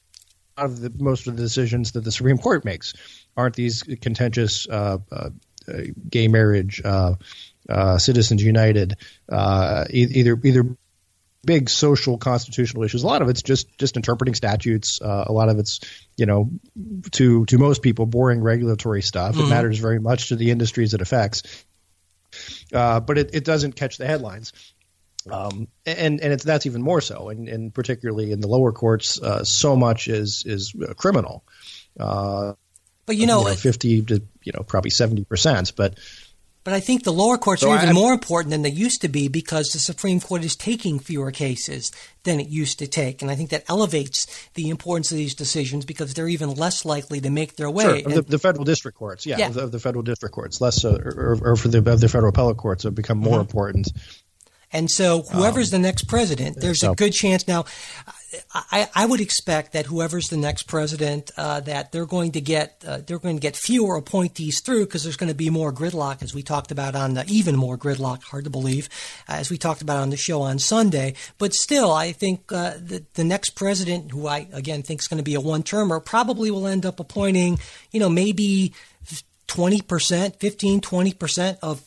of 0.58 0.80
the 0.80 0.92
most 0.98 1.28
of 1.28 1.36
the 1.36 1.42
decisions 1.42 1.94
that 1.94 2.04
the 2.04 2.12
Supreme 2.12 2.38
Court 2.38 2.66
makes 2.66 2.94
aren't 3.36 3.56
these 3.56 3.84
contentious 3.84 4.68
uh, 4.70 5.00
uh, 5.12 5.30
gay 6.10 6.28
marriage, 6.28 6.82
uh, 6.84 7.16
uh 7.70 7.98
Citizens 7.98 8.44
United, 8.44 8.96
uh, 9.30 9.86
either 9.90 10.40
either 10.44 10.78
big 11.46 11.70
social 11.70 12.18
constitutional 12.18 12.84
issues. 12.84 13.04
A 13.04 13.08
lot 13.08 13.22
of 13.22 13.30
it's 13.30 13.42
just 13.42 13.68
just 13.78 13.98
interpreting 13.98 14.34
statutes. 14.34 15.02
Uh, 15.02 15.26
a 15.28 15.34
lot 15.34 15.50
of 15.50 15.60
it's 15.60 15.80
you 16.18 16.26
know 16.26 16.50
to 17.12 17.46
to 17.46 17.58
most 17.58 17.82
people 17.82 18.06
boring 18.06 18.42
regulatory 18.42 19.02
stuff. 19.02 19.36
Mm-hmm. 19.36 19.46
It 19.46 19.50
matters 19.50 19.78
very 19.80 20.00
much 20.00 20.30
to 20.30 20.36
the 20.36 20.52
industries 20.52 20.94
it 20.94 21.02
affects, 21.02 21.66
but 22.72 23.18
it, 23.18 23.32
it 23.34 23.46
doesn't 23.46 23.74
catch 23.74 23.98
the 23.98 24.08
headlines. 24.08 24.54
Um, 25.30 25.70
and 25.86 26.20
and 26.20 26.34
it's 26.34 26.44
that's 26.44 26.66
even 26.66 26.82
more 26.82 27.00
so, 27.00 27.30
and, 27.30 27.48
and 27.48 27.74
particularly 27.74 28.32
in 28.32 28.42
the 28.42 28.48
lower 28.48 28.74
courts, 28.74 29.22
uh, 29.22 29.44
so 29.44 29.76
much 29.76 30.08
is 30.08 30.44
is 30.46 30.76
criminal. 30.98 31.46
Uh, 31.98 32.54
but 33.06 33.16
you 33.16 33.26
know, 33.26 33.40
you 33.40 33.48
know, 33.48 33.56
fifty 33.56 34.02
to 34.02 34.22
you 34.44 34.52
know 34.54 34.64
probably 34.64 34.92
seventy 34.92 35.24
percent, 35.24 35.74
but. 35.76 35.98
But 36.64 36.74
I 36.74 36.80
think 36.80 37.04
the 37.04 37.12
lower 37.12 37.38
courts 37.38 37.62
so 37.62 37.72
are 37.72 37.78
even 37.78 37.90
I, 37.90 37.94
more 37.94 38.14
important 38.14 38.52
than 38.52 38.62
they 38.62 38.72
used 38.72 39.02
to 39.02 39.10
be 39.10 39.28
because 39.28 39.70
the 39.70 39.80
Supreme 39.80 40.20
Court 40.20 40.46
is 40.46 40.56
taking 40.56 41.00
fewer 41.00 41.32
cases 41.32 41.92
than 42.24 42.40
it 42.40 42.48
used 42.48 42.80
to 42.80 42.88
take, 42.88 43.22
and 43.22 43.30
I 43.30 43.36
think 43.36 43.50
that 43.50 43.66
elevates 43.68 44.28
the 44.54 44.70
importance 44.70 45.12
of 45.12 45.18
these 45.18 45.36
decisions 45.36 45.84
because 45.84 46.14
they're 46.14 46.30
even 46.30 46.54
less 46.54 46.86
likely 46.86 47.20
to 47.20 47.30
make 47.30 47.58
their 47.58 47.70
way. 47.70 48.02
Sure, 48.04 48.14
the, 48.14 48.22
the, 48.22 48.40
federal 48.40 48.64
district 48.64 48.98
courts, 48.98 49.26
yeah, 49.26 49.40
yeah. 49.40 49.48
Of, 49.48 49.54
the, 49.56 49.64
of, 49.64 49.72
the, 49.74 49.80
federal 49.80 50.04
district 50.04 50.34
courts, 50.34 50.62
less, 50.62 50.86
uh, 50.86 50.98
or, 51.04 51.38
or, 51.42 51.56
for 51.58 51.68
the 51.68 51.80
of 51.80 52.00
the 52.00 52.08
federal 52.08 52.30
appellate 52.30 52.56
courts, 52.56 52.84
have 52.84 52.96
become 52.96 53.18
more 53.18 53.34
mm-hmm. 53.34 53.42
important 53.42 53.92
and 54.74 54.90
so, 54.90 55.22
whoever's 55.22 55.72
um, 55.72 55.82
the 55.82 55.88
next 55.88 56.06
president, 56.06 56.60
there's 56.60 56.80
so. 56.80 56.94
a 56.94 56.96
good 56.96 57.14
chance. 57.14 57.48
Now, 57.48 57.66
I, 58.54 58.90
I, 58.96 59.06
would 59.06 59.22
expect 59.22 59.74
that 59.74 59.86
whoever's 59.86 60.30
the 60.30 60.38
next 60.38 60.64
president, 60.64 61.32
uh, 61.38 61.60
that 61.62 61.92
they're 61.92 62.06
going 62.06 62.32
to 62.34 62.42
get 62.42 62.84
uh, 62.88 63.00
they're 63.06 63.20
going 63.20 63.36
to 63.36 63.42
get 63.42 63.56
fewer 63.56 63.96
appointees 63.96 64.62
through 64.62 64.86
because 64.86 65.04
there's 65.04 65.18
going 65.18 65.32
to 65.32 65.36
be 65.36 65.50
more 65.50 65.72
gridlock, 65.72 66.24
as 66.24 66.34
we 66.34 66.42
talked 66.42 66.72
about 66.72 66.96
on 66.96 67.14
the 67.14 67.26
even 67.28 67.56
more 67.56 67.78
gridlock. 67.78 68.24
Hard 68.24 68.46
to 68.46 68.50
believe, 68.50 68.90
as 69.28 69.50
we 69.50 69.58
talked 69.58 69.82
about 69.82 69.98
on 69.98 70.10
the 70.10 70.18
show 70.18 70.42
on 70.42 70.60
Sunday. 70.60 71.16
But 71.38 71.54
still, 71.54 71.92
I 71.92 72.12
think 72.12 72.52
uh, 72.52 72.74
the, 72.78 73.04
the 73.14 73.24
next 73.24 73.52
president, 73.52 74.12
who 74.12 74.28
I 74.28 74.48
again 74.52 74.84
think 74.84 75.02
is 75.02 75.08
going 75.08 75.20
to 75.20 75.24
be 75.24 75.36
a 75.36 75.42
one 75.42 75.64
termer, 75.64 76.00
probably 76.00 76.52
will 76.52 76.68
end 76.68 76.86
up 76.86 77.00
appointing, 77.00 77.60
you 77.92 78.00
know, 78.00 78.10
maybe. 78.10 78.74
20%, 79.50 80.38
15, 80.38 80.82
20% 80.82 81.58
of 81.62 81.84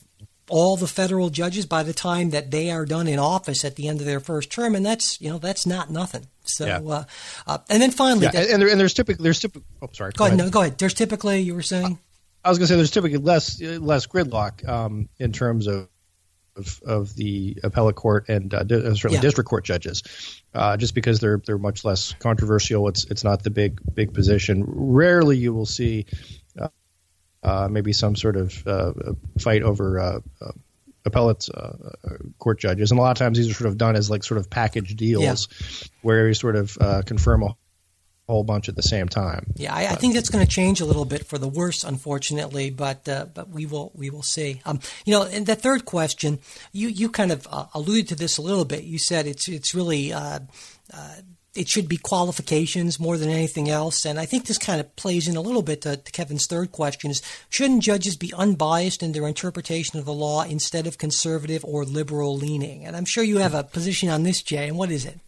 all 0.48 0.76
the 0.76 0.86
federal 0.86 1.30
judges 1.30 1.66
by 1.66 1.82
the 1.82 1.92
time 1.92 2.30
that 2.30 2.50
they 2.50 2.70
are 2.70 2.84
done 2.84 3.08
in 3.08 3.18
office 3.18 3.64
at 3.64 3.76
the 3.76 3.88
end 3.88 4.00
of 4.00 4.06
their 4.06 4.20
first 4.20 4.50
term, 4.50 4.74
and 4.74 4.84
that's 4.84 5.20
you 5.20 5.30
know 5.30 5.38
that's 5.38 5.66
not 5.66 5.90
nothing. 5.90 6.26
So, 6.44 6.66
yeah. 6.66 6.78
uh, 6.78 7.04
uh, 7.46 7.58
and 7.68 7.82
then 7.82 7.90
finally, 7.90 8.26
yeah, 8.26 8.32
that, 8.32 8.50
and, 8.50 8.62
there, 8.62 8.68
and, 8.68 8.78
there's 8.78 8.94
typically 8.94 9.22
there's 9.24 9.40
typically 9.40 9.66
oh 9.82 9.88
sorry 9.92 10.12
go, 10.12 10.18
go 10.18 10.24
ahead, 10.26 10.38
ahead, 10.38 10.46
no 10.46 10.50
go 10.50 10.60
ahead. 10.60 10.78
There's 10.78 10.94
typically 10.94 11.40
you 11.40 11.54
were 11.54 11.62
saying. 11.62 11.98
I 12.44 12.48
was 12.48 12.58
going 12.58 12.66
to 12.66 12.72
say 12.72 12.76
there's 12.76 12.92
typically 12.92 13.18
less 13.18 13.60
less 13.60 14.06
gridlock 14.06 14.66
um, 14.68 15.08
in 15.18 15.32
terms 15.32 15.66
of, 15.66 15.88
of, 16.54 16.80
of 16.86 17.16
the 17.16 17.58
appellate 17.64 17.96
court 17.96 18.28
and 18.28 18.54
uh, 18.54 18.58
uh 18.58 18.64
certainly 18.94 19.16
yeah. 19.16 19.20
district 19.20 19.50
court 19.50 19.64
judges, 19.64 20.04
uh, 20.54 20.76
just 20.76 20.94
because 20.94 21.18
they're 21.18 21.42
they're 21.44 21.58
much 21.58 21.84
less 21.84 22.12
controversial. 22.20 22.86
It's 22.86 23.04
it's 23.06 23.24
not 23.24 23.42
the 23.42 23.50
big 23.50 23.80
big 23.92 24.14
position. 24.14 24.62
Rarely 24.66 25.36
you 25.36 25.52
will 25.52 25.66
see 25.66 26.06
uh, 27.46 27.68
maybe 27.70 27.92
some 27.92 28.16
sort 28.16 28.36
of 28.36 28.66
uh, 28.66 28.92
fight 29.38 29.62
over 29.62 29.98
uh, 30.00 30.20
uh 30.40 30.52
appellate 31.04 31.48
uh, 31.54 31.72
court 32.40 32.58
judges. 32.58 32.90
And 32.90 32.98
a 32.98 33.02
lot 33.02 33.12
of 33.12 33.18
times 33.18 33.38
these 33.38 33.48
are 33.48 33.54
sort 33.54 33.68
of 33.68 33.78
done 33.78 33.94
as 33.94 34.10
like 34.10 34.24
sort 34.24 34.38
of 34.38 34.50
package 34.50 34.96
deals 34.96 35.22
yeah. 35.22 35.88
where 36.02 36.26
you 36.26 36.34
sort 36.34 36.56
of 36.56 36.76
confirm 37.06 37.44
a 37.44 37.54
whole 38.28 38.42
bunch 38.42 38.68
at 38.68 38.74
the 38.74 38.82
same 38.82 39.08
time. 39.08 39.52
Yeah, 39.54 39.72
I, 39.72 39.86
I 39.86 39.94
think 39.94 40.14
that's 40.14 40.30
going 40.30 40.44
to 40.44 40.50
change 40.50 40.80
a 40.80 40.84
little 40.84 41.04
bit 41.04 41.24
for 41.24 41.38
the 41.38 41.46
worse, 41.46 41.84
unfortunately, 41.84 42.70
but 42.70 43.08
uh, 43.08 43.26
but 43.32 43.50
we 43.50 43.66
will 43.66 43.92
we 43.94 44.10
will 44.10 44.24
see. 44.24 44.60
Um, 44.64 44.80
you 45.04 45.12
know, 45.12 45.22
and 45.22 45.46
the 45.46 45.54
third 45.54 45.84
question, 45.84 46.40
you 46.72 46.88
you 46.88 47.08
kind 47.08 47.30
of 47.30 47.46
uh, 47.50 47.66
alluded 47.72 48.08
to 48.08 48.16
this 48.16 48.38
a 48.38 48.42
little 48.42 48.64
bit. 48.64 48.82
You 48.82 48.98
said 48.98 49.26
it's 49.26 49.48
it's 49.48 49.74
really. 49.74 50.12
Uh, 50.12 50.40
it 51.56 51.68
should 51.68 51.88
be 51.88 51.96
qualifications 51.96 53.00
more 53.00 53.16
than 53.18 53.30
anything 53.30 53.68
else. 53.68 54.04
And 54.04 54.18
I 54.18 54.26
think 54.26 54.46
this 54.46 54.58
kind 54.58 54.80
of 54.80 54.94
plays 54.96 55.28
in 55.28 55.36
a 55.36 55.40
little 55.40 55.62
bit 55.62 55.82
to, 55.82 55.96
to, 55.96 56.12
Kevin's 56.12 56.46
third 56.46 56.72
question 56.72 57.10
is 57.10 57.22
shouldn't 57.48 57.82
judges 57.82 58.16
be 58.16 58.32
unbiased 58.34 59.02
in 59.02 59.12
their 59.12 59.26
interpretation 59.26 59.98
of 59.98 60.04
the 60.04 60.12
law 60.12 60.42
instead 60.42 60.86
of 60.86 60.98
conservative 60.98 61.64
or 61.64 61.84
liberal 61.84 62.36
leaning? 62.36 62.84
And 62.84 62.96
I'm 62.96 63.04
sure 63.04 63.24
you 63.24 63.38
have 63.38 63.54
a 63.54 63.64
position 63.64 64.08
on 64.08 64.22
this, 64.22 64.42
Jay, 64.42 64.68
and 64.68 64.76
what 64.76 64.90
is 64.90 65.04
it? 65.04 65.20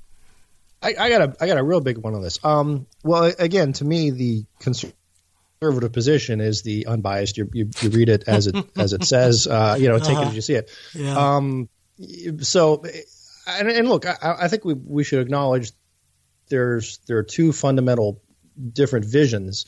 I, 0.83 0.95
I 0.99 1.09
got 1.09 1.23
a 1.23 1.37
I 1.41 1.47
got 1.47 1.59
a 1.59 1.65
real 1.65 1.81
big 1.81 1.99
one 1.99 2.15
on 2.15 2.23
this. 2.23 2.39
Um, 2.45 2.87
well, 3.03 3.33
again, 3.39 3.73
to 3.75 3.85
me, 3.85 4.11
the 4.11 4.45
conservative 4.61 5.93
position 5.93 6.41
is 6.41 6.63
the 6.63 6.87
unbiased. 6.87 7.37
You, 7.37 7.51
you, 7.53 7.71
you 7.81 7.91
read 7.91 8.09
it 8.09 8.25
as 8.27 8.47
it 8.47 8.55
as 8.77 8.93
it 8.93 9.05
says. 9.05 9.47
Uh, 9.47 9.77
you 9.79 9.89
know, 9.89 9.99
take 9.99 10.17
uh-huh. 10.17 10.23
it 10.23 10.29
as 10.29 10.35
you 10.37 10.41
see 10.41 10.55
it. 10.55 10.71
Yeah. 10.95 11.37
Um, 11.37 11.69
so, 12.41 12.85
and, 13.47 13.69
and 13.69 13.89
look, 13.89 14.07
I, 14.07 14.37
I, 14.43 14.49
think 14.49 14.65
we 14.65 14.75
we 14.75 15.03
should 15.03 15.21
acknowledge 15.21 15.73
there's 16.49 16.99
there 17.07 17.19
are 17.19 17.25
two 17.25 17.53
fundamental 17.53 18.23
different 18.73 19.05
visions 19.05 19.67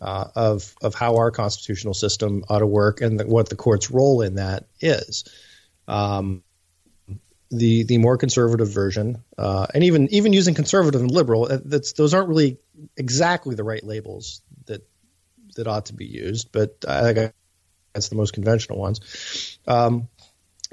uh, 0.00 0.28
of 0.34 0.74
of 0.82 0.94
how 0.94 1.16
our 1.16 1.30
constitutional 1.30 1.94
system 1.94 2.44
ought 2.48 2.58
to 2.58 2.66
work 2.66 3.00
and 3.00 3.20
the, 3.20 3.26
what 3.26 3.48
the 3.48 3.56
court's 3.56 3.90
role 3.90 4.22
in 4.22 4.36
that 4.36 4.66
is. 4.80 5.24
Um, 5.86 6.42
the 7.50 7.84
the 7.84 7.98
more 7.98 8.16
conservative 8.16 8.72
version, 8.72 9.22
uh, 9.36 9.66
and 9.74 9.84
even 9.84 10.08
even 10.12 10.32
using 10.32 10.54
conservative 10.54 11.02
and 11.02 11.10
liberal, 11.10 11.44
uh, 11.50 11.58
that's 11.64 11.92
those 11.92 12.14
aren't 12.14 12.28
really 12.28 12.58
exactly 12.96 13.54
the 13.54 13.64
right 13.64 13.84
labels 13.84 14.40
that 14.66 14.88
that 15.56 15.66
ought 15.66 15.86
to 15.86 15.94
be 15.94 16.06
used, 16.06 16.50
but 16.50 16.76
I 16.88 17.12
think 17.12 17.34
that's 17.92 18.08
the 18.08 18.16
most 18.16 18.32
conventional 18.32 18.78
ones. 18.78 19.58
Um, 19.66 20.08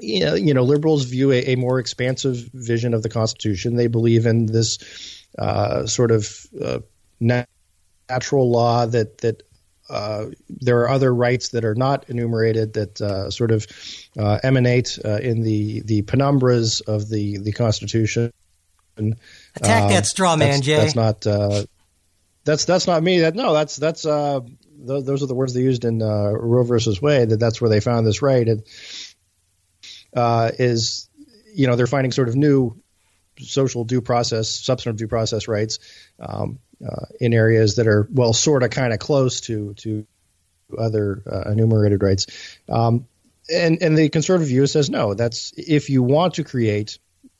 you 0.00 0.24
know, 0.24 0.34
you 0.34 0.54
know, 0.54 0.62
liberals 0.62 1.04
view 1.04 1.32
a, 1.32 1.52
a, 1.52 1.56
more 1.56 1.78
expansive 1.78 2.36
vision 2.54 2.94
of 2.94 3.02
the 3.02 3.10
Constitution. 3.10 3.76
They 3.76 3.86
believe 3.86 4.24
in 4.24 4.46
this 4.46 4.78
uh, 5.38 5.86
sort 5.86 6.10
of 6.10 6.46
uh, 6.60 6.80
natural 7.20 8.50
law 8.50 8.86
that 8.86 9.18
that 9.18 9.42
uh, 9.88 10.26
there 10.48 10.80
are 10.80 10.88
other 10.88 11.12
rights 11.12 11.48
that 11.50 11.64
are 11.64 11.74
not 11.74 12.08
enumerated 12.08 12.74
that 12.74 13.00
uh, 13.00 13.30
sort 13.30 13.50
of 13.50 13.66
uh, 14.18 14.38
emanate 14.42 14.98
uh, 15.04 15.18
in 15.18 15.42
the 15.42 15.80
the 15.82 16.02
penumbras 16.02 16.80
of 16.86 17.08
the 17.08 17.38
the 17.38 17.52
Constitution. 17.52 18.32
Attack 19.56 19.90
that 19.90 20.06
straw 20.06 20.36
man, 20.36 20.50
that's, 20.50 20.60
Jay. 20.60 20.76
That's 20.76 20.94
not. 20.94 21.20
that's 22.44 22.64
that's 22.64 22.86
not 22.86 23.02
me. 23.02 23.20
That 23.20 23.34
no. 23.34 23.52
That's 23.52 23.76
that's. 23.76 24.02
Th- 24.02 25.04
those 25.04 25.22
are 25.22 25.26
the 25.26 25.34
words 25.34 25.52
they 25.52 25.60
used 25.60 25.84
in 25.84 25.98
Roe 25.98 26.62
versus 26.62 27.02
Wade. 27.02 27.30
That 27.30 27.40
that's 27.40 27.60
where 27.60 27.68
they 27.68 27.80
found 27.80 28.06
this 28.06 28.22
right. 28.22 28.46
It, 28.48 28.68
is 30.58 31.08
you 31.54 31.66
know 31.66 31.76
they're 31.76 31.86
finding 31.86 32.12
sort 32.12 32.28
of 32.28 32.36
new 32.36 32.80
social 33.40 33.84
due 33.84 34.00
process, 34.00 34.48
substantive 34.48 34.98
due 34.98 35.08
process 35.08 35.48
rights 35.48 35.78
um, 36.18 36.58
uh, 36.84 37.06
in 37.20 37.34
areas 37.34 37.76
that 37.76 37.86
are 37.86 38.08
well, 38.12 38.32
sort 38.32 38.62
of, 38.62 38.70
kind 38.70 38.92
of 38.92 38.98
close 38.98 39.42
to 39.42 39.74
to 39.74 40.06
other 40.78 41.22
uh, 41.30 41.50
enumerated 41.50 42.02
rights. 42.02 42.26
Um, 42.68 43.06
and 43.52 43.82
and 43.82 43.96
the 43.98 44.08
conservative 44.08 44.48
view 44.48 44.66
says 44.66 44.90
no. 44.90 45.14
That's 45.14 45.52
if 45.56 45.90
you 45.90 46.02
want 46.02 46.34
to 46.34 46.44
create 46.44 46.98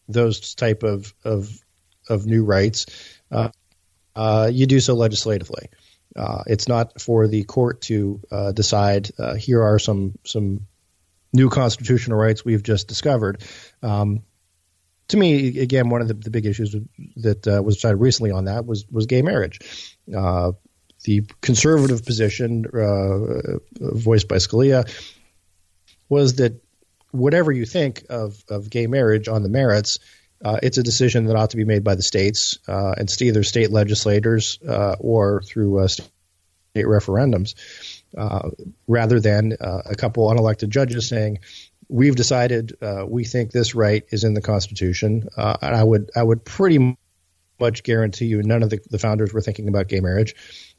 those 0.08 0.54
type 0.54 0.82
of 0.82 1.14
of 1.24 1.50
of 2.08 2.26
new 2.26 2.44
rights, 2.44 2.86
uh, 3.30 3.50
uh, 4.16 4.50
you 4.52 4.66
do 4.66 4.80
so 4.80 4.94
legislatively. 4.94 5.68
Uh, 6.16 6.42
it's 6.46 6.66
not 6.66 7.00
for 7.00 7.28
the 7.28 7.44
court 7.44 7.82
to 7.82 8.20
uh, 8.32 8.52
decide. 8.52 9.10
Here 9.38 9.62
are 9.62 9.78
some 9.78 10.18
some 10.24 10.66
new 11.32 11.48
constitutional 11.48 12.18
rights 12.18 12.44
we've 12.44 12.62
just 12.62 12.88
discovered. 12.88 13.42
Um, 13.82 14.22
to 15.10 15.16
me, 15.16 15.58
again, 15.58 15.88
one 15.88 16.00
of 16.00 16.08
the, 16.08 16.14
the 16.14 16.30
big 16.30 16.46
issues 16.46 16.74
that 17.16 17.46
uh, 17.46 17.62
was 17.62 17.76
decided 17.76 17.96
recently 17.96 18.30
on 18.30 18.44
that 18.44 18.64
was 18.64 18.86
was 18.90 19.06
gay 19.06 19.22
marriage. 19.22 19.96
Uh, 20.14 20.52
the 21.04 21.26
conservative 21.40 22.04
position 22.04 22.64
uh, 22.66 23.58
voiced 23.80 24.28
by 24.28 24.36
Scalia 24.36 24.88
was 26.08 26.36
that 26.36 26.62
whatever 27.10 27.50
you 27.50 27.66
think 27.66 28.04
of, 28.08 28.42
of 28.48 28.70
gay 28.70 28.86
marriage 28.86 29.26
on 29.26 29.42
the 29.42 29.48
merits, 29.48 29.98
uh, 30.44 30.58
it's 30.62 30.78
a 30.78 30.82
decision 30.82 31.24
that 31.24 31.36
ought 31.36 31.50
to 31.50 31.56
be 31.56 31.64
made 31.64 31.82
by 31.82 31.94
the 31.94 32.02
states 32.02 32.58
uh, 32.68 32.94
and 32.96 33.10
either 33.20 33.42
state 33.42 33.70
legislators 33.70 34.58
uh, 34.68 34.94
or 35.00 35.42
through 35.42 35.86
state 35.88 36.06
referendums, 36.76 37.54
rather 38.86 39.18
than 39.18 39.56
a 39.60 39.94
couple 39.96 40.28
unelected 40.28 40.68
judges 40.68 41.08
saying, 41.08 41.38
we've 41.90 42.16
decided 42.16 42.76
uh, 42.80 43.04
we 43.06 43.24
think 43.24 43.50
this 43.50 43.74
right 43.74 44.04
is 44.10 44.24
in 44.24 44.34
the 44.34 44.40
Constitution, 44.40 45.28
uh, 45.36 45.56
and 45.60 45.74
I 45.74 45.82
would 45.82 46.10
I 46.16 46.22
would 46.22 46.44
pretty 46.44 46.96
much 47.60 47.82
guarantee 47.82 48.26
you 48.26 48.42
none 48.42 48.62
of 48.62 48.70
the, 48.70 48.80
the 48.90 48.98
founders 48.98 49.32
were 49.32 49.40
thinking 49.40 49.68
about 49.68 49.88
gay 49.88 50.00
marriage 50.00 50.34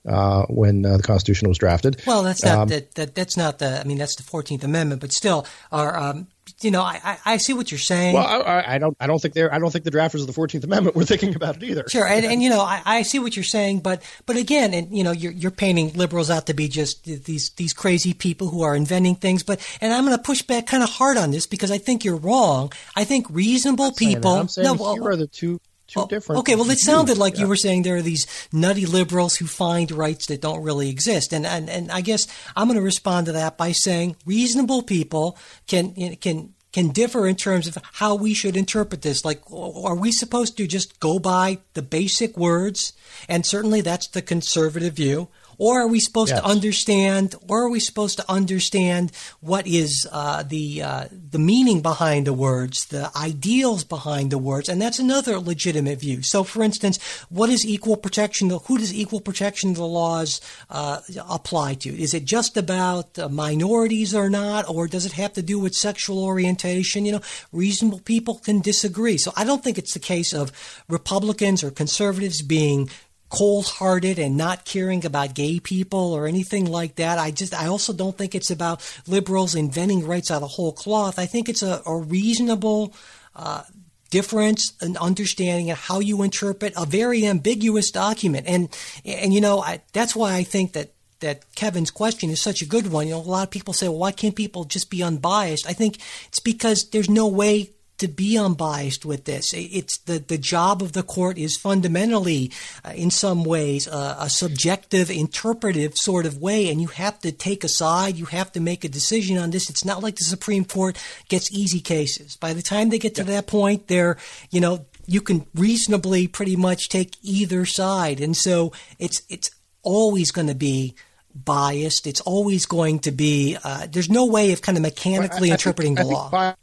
uh, 0.07 0.45
when 0.47 0.85
uh, 0.85 0.97
the 0.97 1.03
Constitution 1.03 1.47
was 1.47 1.57
drafted. 1.57 2.01
Well, 2.05 2.23
that's 2.23 2.43
not 2.43 2.57
um, 2.57 2.67
that, 2.69 2.95
that, 2.95 3.15
that's 3.15 3.37
not 3.37 3.59
the. 3.59 3.79
I 3.79 3.83
mean, 3.83 3.97
that's 3.97 4.15
the 4.15 4.23
Fourteenth 4.23 4.63
Amendment, 4.63 5.01
but 5.01 5.11
still, 5.11 5.45
our 5.71 5.95
um, 5.97 6.27
you 6.61 6.71
know, 6.71 6.81
I, 6.81 7.17
I 7.25 7.37
see 7.37 7.53
what 7.53 7.71
you're 7.71 7.79
saying. 7.79 8.15
Well, 8.15 8.43
I, 8.45 8.75
I, 8.75 8.77
don't 8.77 8.97
I 8.99 9.07
don't 9.07 9.21
think 9.21 9.33
they're 9.33 9.53
I 9.53 9.59
don't 9.59 9.71
think 9.71 9.85
the 9.85 9.91
drafters 9.91 10.21
of 10.21 10.27
the 10.27 10.33
Fourteenth 10.33 10.63
Amendment 10.63 10.95
were 10.95 11.05
thinking 11.05 11.35
about 11.35 11.57
it 11.57 11.63
either. 11.63 11.85
Sure, 11.87 12.05
and, 12.05 12.25
and 12.25 12.41
you 12.41 12.49
know, 12.49 12.61
I, 12.61 12.81
I 12.85 13.01
see 13.03 13.19
what 13.19 13.35
you're 13.35 13.43
saying, 13.43 13.79
but 13.81 14.01
but 14.25 14.37
again, 14.37 14.73
and 14.73 14.95
you 14.95 15.03
know, 15.03 15.11
you're 15.11 15.31
you're 15.31 15.51
painting 15.51 15.93
liberals 15.93 16.29
out 16.29 16.47
to 16.47 16.53
be 16.53 16.67
just 16.67 17.05
these 17.05 17.51
these 17.51 17.73
crazy 17.73 18.13
people 18.13 18.49
who 18.49 18.63
are 18.63 18.75
inventing 18.75 19.15
things. 19.15 19.43
But 19.43 19.65
and 19.81 19.93
I'm 19.93 20.05
going 20.05 20.17
to 20.17 20.23
push 20.23 20.41
back 20.41 20.67
kind 20.67 20.83
of 20.83 20.89
hard 20.89 21.17
on 21.17 21.31
this 21.31 21.45
because 21.45 21.71
I 21.71 21.77
think 21.77 22.03
you're 22.03 22.17
wrong. 22.17 22.71
I 22.95 23.03
think 23.03 23.27
reasonable 23.29 23.91
people. 23.93 24.31
I'm 24.31 24.47
saying 24.47 24.65
no, 24.65 24.73
well, 24.73 24.93
here 24.93 25.09
are 25.09 25.15
the 25.15 25.27
two 25.27 25.59
two 25.91 26.01
oh, 26.01 26.07
different. 26.07 26.39
Okay, 26.39 26.55
well, 26.55 26.69
it 26.69 26.79
sounded 26.79 27.17
like 27.17 27.35
yeah. 27.35 27.41
you 27.41 27.47
were 27.47 27.55
saying 27.55 27.83
there 27.83 27.97
are 27.97 28.01
these 28.01 28.25
nutty 28.51 28.85
liberals 28.85 29.35
who 29.35 29.45
find 29.47 29.91
rights 29.91 30.27
that 30.27 30.41
don't 30.41 30.63
really 30.63 30.89
exist, 30.89 31.33
and 31.33 31.45
and, 31.45 31.69
and 31.69 31.91
I 31.91 32.01
guess 32.01 32.27
I'm 32.55 32.67
going 32.67 32.77
to 32.77 32.83
respond 32.83 33.27
to 33.27 33.33
that 33.33 33.57
by 33.57 33.71
saying 33.71 34.15
reasonable 34.25 34.83
people 34.83 35.37
can 35.67 36.15
can 36.17 36.53
can 36.71 36.89
differ 36.89 37.27
in 37.27 37.35
terms 37.35 37.67
of 37.67 37.77
how 37.93 38.15
we 38.15 38.33
should 38.33 38.55
interpret 38.55 39.01
this. 39.01 39.25
Like, 39.25 39.41
are 39.51 39.95
we 39.95 40.11
supposed 40.11 40.57
to 40.57 40.67
just 40.67 40.99
go 40.99 41.19
by 41.19 41.59
the 41.73 41.81
basic 41.81 42.37
words? 42.37 42.93
And 43.27 43.45
certainly 43.45 43.81
that's 43.81 44.07
the 44.07 44.21
conservative 44.21 44.93
view. 44.93 45.27
Or 45.61 45.81
are 45.81 45.87
we 45.87 45.99
supposed 45.99 46.31
yes. 46.31 46.41
to 46.41 46.45
understand? 46.47 47.35
Or 47.47 47.65
are 47.65 47.69
we 47.69 47.79
supposed 47.79 48.17
to 48.17 48.25
understand 48.27 49.11
what 49.41 49.67
is 49.67 50.07
uh, 50.11 50.41
the 50.41 50.81
uh, 50.81 51.05
the 51.11 51.37
meaning 51.37 51.83
behind 51.83 52.25
the 52.25 52.33
words, 52.33 52.87
the 52.87 53.11
ideals 53.15 53.83
behind 53.83 54.31
the 54.31 54.39
words? 54.39 54.69
And 54.69 54.81
that's 54.81 54.97
another 54.97 55.37
legitimate 55.37 55.99
view. 55.99 56.23
So, 56.23 56.43
for 56.43 56.63
instance, 56.63 56.97
what 57.29 57.51
is 57.51 57.63
equal 57.63 57.95
protection? 57.95 58.49
Who 58.49 58.79
does 58.79 58.91
equal 58.91 59.21
protection 59.21 59.69
of 59.69 59.75
the 59.75 59.85
laws 59.85 60.41
uh, 60.67 61.01
apply 61.29 61.75
to? 61.75 61.89
Is 61.89 62.15
it 62.15 62.25
just 62.25 62.57
about 62.57 63.19
minorities 63.31 64.15
or 64.15 64.31
not, 64.31 64.67
or 64.67 64.87
does 64.87 65.05
it 65.05 65.11
have 65.11 65.33
to 65.33 65.43
do 65.43 65.59
with 65.59 65.75
sexual 65.75 66.23
orientation? 66.23 67.05
You 67.05 67.11
know, 67.11 67.21
reasonable 67.51 67.99
people 67.99 68.39
can 68.39 68.61
disagree. 68.61 69.19
So, 69.19 69.31
I 69.37 69.43
don't 69.43 69.63
think 69.63 69.77
it's 69.77 69.93
the 69.93 69.99
case 69.99 70.33
of 70.33 70.51
Republicans 70.89 71.63
or 71.63 71.69
conservatives 71.69 72.41
being 72.41 72.89
cold 73.31 73.65
hearted 73.65 74.19
and 74.19 74.35
not 74.35 74.65
caring 74.65 75.05
about 75.05 75.33
gay 75.33 75.59
people 75.59 76.13
or 76.13 76.27
anything 76.27 76.65
like 76.65 76.95
that. 76.95 77.17
I 77.17 77.31
just, 77.31 77.53
I 77.53 77.67
also 77.67 77.93
don't 77.93 78.17
think 78.17 78.35
it's 78.35 78.51
about 78.51 78.81
liberals 79.07 79.55
inventing 79.55 80.05
rights 80.05 80.29
out 80.29 80.43
of 80.43 80.51
whole 80.51 80.73
cloth. 80.73 81.17
I 81.17 81.25
think 81.25 81.47
it's 81.47 81.63
a, 81.63 81.81
a 81.85 81.95
reasonable, 81.97 82.93
uh, 83.35 83.63
difference 84.09 84.73
in 84.81 84.97
understanding 84.97 85.71
of 85.71 85.77
how 85.77 85.99
you 85.99 86.21
interpret 86.21 86.73
a 86.75 86.85
very 86.85 87.25
ambiguous 87.25 87.91
document. 87.91 88.45
And, 88.45 88.67
and 89.05 89.33
you 89.33 89.39
know, 89.39 89.61
I, 89.61 89.81
that's 89.93 90.13
why 90.13 90.35
I 90.35 90.43
think 90.43 90.73
that 90.73 90.91
that 91.21 91.55
Kevin's 91.55 91.91
question 91.91 92.31
is 92.31 92.41
such 92.41 92.61
a 92.61 92.65
good 92.65 92.91
one. 92.91 93.07
You 93.07 93.13
know, 93.13 93.19
a 93.19 93.21
lot 93.21 93.43
of 93.43 93.51
people 93.51 93.73
say, 93.73 93.87
well, 93.87 93.99
why 93.99 94.11
can't 94.11 94.35
people 94.35 94.65
just 94.65 94.89
be 94.89 95.03
unbiased? 95.03 95.67
I 95.67 95.73
think 95.73 95.99
it's 96.27 96.39
because 96.39 96.89
there's 96.89 97.09
no 97.09 97.27
way 97.27 97.71
to 98.01 98.07
be 98.07 98.37
unbiased 98.37 99.05
with 99.05 99.25
this. 99.25 99.53
It's 99.53 99.99
the, 99.99 100.19
the 100.19 100.37
job 100.37 100.81
of 100.81 100.91
the 100.91 101.03
court 101.03 101.37
is 101.37 101.55
fundamentally, 101.55 102.51
uh, 102.83 102.93
in 102.95 103.11
some 103.11 103.43
ways, 103.43 103.87
uh, 103.87 104.17
a 104.19 104.29
subjective, 104.29 105.09
interpretive 105.09 105.93
sort 105.95 106.25
of 106.25 106.39
way, 106.39 106.69
and 106.69 106.81
you 106.81 106.87
have 106.87 107.19
to 107.19 107.31
take 107.31 107.63
a 107.63 107.69
side. 107.69 108.17
You 108.17 108.25
have 108.25 108.51
to 108.53 108.59
make 108.59 108.83
a 108.83 108.89
decision 108.89 109.37
on 109.37 109.51
this. 109.51 109.69
It's 109.69 109.85
not 109.85 110.01
like 110.01 110.15
the 110.15 110.25
Supreme 110.25 110.65
Court 110.65 110.97
gets 111.29 111.51
easy 111.51 111.79
cases. 111.79 112.35
By 112.35 112.53
the 112.53 112.63
time 112.63 112.89
they 112.89 112.99
get 112.99 113.15
to 113.15 113.21
yeah. 113.21 113.35
that 113.35 113.47
point, 113.47 113.87
they're, 113.87 114.17
you 114.49 114.59
know, 114.59 114.85
you 115.05 115.21
can 115.21 115.45
reasonably 115.53 116.27
pretty 116.27 116.55
much 116.55 116.89
take 116.89 117.15
either 117.21 117.65
side, 117.65 118.19
and 118.19 118.35
so 118.35 118.71
it's 118.97 119.21
it's 119.29 119.51
always 119.83 120.31
going 120.31 120.47
to 120.47 120.55
be 120.55 120.95
biased. 121.33 122.07
It's 122.07 122.21
always 122.21 122.65
going 122.65 122.99
to 122.99 123.11
be. 123.11 123.57
Uh, 123.63 123.87
there's 123.91 124.09
no 124.09 124.25
way 124.25 124.53
of 124.53 124.61
kind 124.61 124.77
of 124.77 124.81
mechanically 124.81 125.49
well, 125.49 125.51
I, 125.51 125.53
I 125.53 125.53
interpreting 125.53 125.95
think, 125.95 126.09
the 126.09 126.13
law 126.13 126.55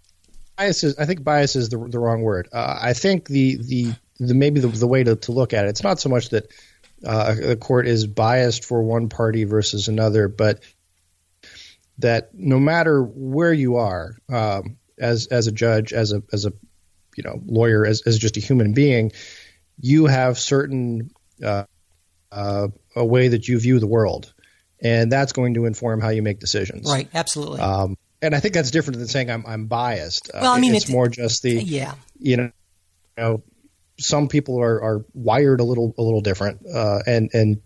bias 0.58 0.84
is 0.84 0.98
I 0.98 1.06
think 1.06 1.22
bias 1.24 1.56
is 1.56 1.68
the 1.68 1.78
the 1.78 1.98
wrong 1.98 2.22
word. 2.22 2.48
Uh, 2.52 2.78
I 2.82 2.92
think 2.92 3.28
the 3.28 3.56
the 3.56 3.94
the 4.18 4.34
maybe 4.34 4.60
the, 4.60 4.68
the 4.68 4.86
way 4.86 5.04
to, 5.04 5.16
to 5.16 5.32
look 5.32 5.54
at 5.54 5.64
it. 5.64 5.68
It's 5.68 5.82
not 5.82 6.00
so 6.00 6.08
much 6.08 6.30
that 6.30 6.52
uh, 7.06 7.34
the 7.34 7.56
court 7.56 7.86
is 7.86 8.06
biased 8.06 8.64
for 8.64 8.82
one 8.82 9.08
party 9.08 9.44
versus 9.44 9.88
another, 9.88 10.28
but 10.28 10.60
that 11.98 12.30
no 12.34 12.58
matter 12.58 13.02
where 13.02 13.52
you 13.52 13.76
are 13.76 14.16
um, 14.28 14.76
as 14.98 15.28
as 15.28 15.46
a 15.46 15.52
judge, 15.52 15.92
as 15.92 16.12
a 16.12 16.22
as 16.32 16.44
a 16.44 16.52
you 17.16 17.22
know 17.22 17.40
lawyer, 17.46 17.86
as 17.86 18.02
as 18.06 18.18
just 18.18 18.36
a 18.36 18.40
human 18.40 18.74
being, 18.74 19.12
you 19.80 20.06
have 20.06 20.38
certain 20.38 21.10
uh, 21.42 21.64
uh, 22.32 22.68
a 22.96 23.04
way 23.04 23.28
that 23.28 23.46
you 23.46 23.58
view 23.60 23.78
the 23.78 23.86
world, 23.86 24.32
and 24.80 25.10
that's 25.10 25.32
going 25.32 25.54
to 25.54 25.66
inform 25.66 26.00
how 26.00 26.08
you 26.08 26.22
make 26.22 26.40
decisions. 26.40 26.90
Right. 26.90 27.08
Absolutely. 27.14 27.60
Um, 27.60 27.96
and 28.20 28.34
I 28.34 28.40
think 28.40 28.54
that's 28.54 28.70
different 28.70 28.98
than 28.98 29.08
saying 29.08 29.30
I'm 29.30 29.44
I'm 29.46 29.66
biased. 29.66 30.30
Uh, 30.32 30.40
well, 30.42 30.52
I 30.52 30.60
mean, 30.60 30.74
it's, 30.74 30.84
it's, 30.84 30.92
more 30.92 31.08
just 31.08 31.42
the 31.42 31.52
yeah. 31.52 31.94
You 32.18 32.36
know, 32.36 32.42
you 32.44 33.24
know, 33.24 33.42
some 33.98 34.28
people 34.28 34.60
are, 34.60 34.82
are 34.82 35.04
wired 35.14 35.60
a 35.60 35.64
little 35.64 35.94
a 35.98 36.02
little 36.02 36.20
different, 36.20 36.66
uh, 36.66 37.00
and 37.06 37.30
and 37.32 37.60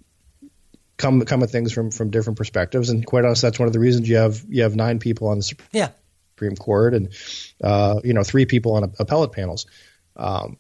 come 0.97 1.21
come 1.23 1.43
at 1.43 1.51
things 1.51 1.73
from 1.73 1.91
from 1.91 2.11
different 2.11 2.39
perspectives. 2.39 2.91
And 2.91 3.05
quite 3.05 3.25
honestly, 3.25 3.49
that's 3.49 3.59
one 3.59 3.67
of 3.67 3.73
the 3.73 3.81
reasons 3.81 4.09
you 4.09 4.17
have 4.17 4.43
you 4.49 4.63
have 4.63 4.77
nine 4.77 4.99
people 4.99 5.29
on 5.29 5.39
the 5.39 5.43
Supreme 5.43 5.69
yeah. 5.73 6.57
Court 6.57 6.95
and 6.95 7.09
uh, 7.63 8.01
you 8.05 8.15
know 8.15 8.23
three 8.23 8.47
people 8.47 8.75
on 8.75 8.93
appellate 8.99 9.33
panels. 9.33 9.67
Um, 10.17 10.59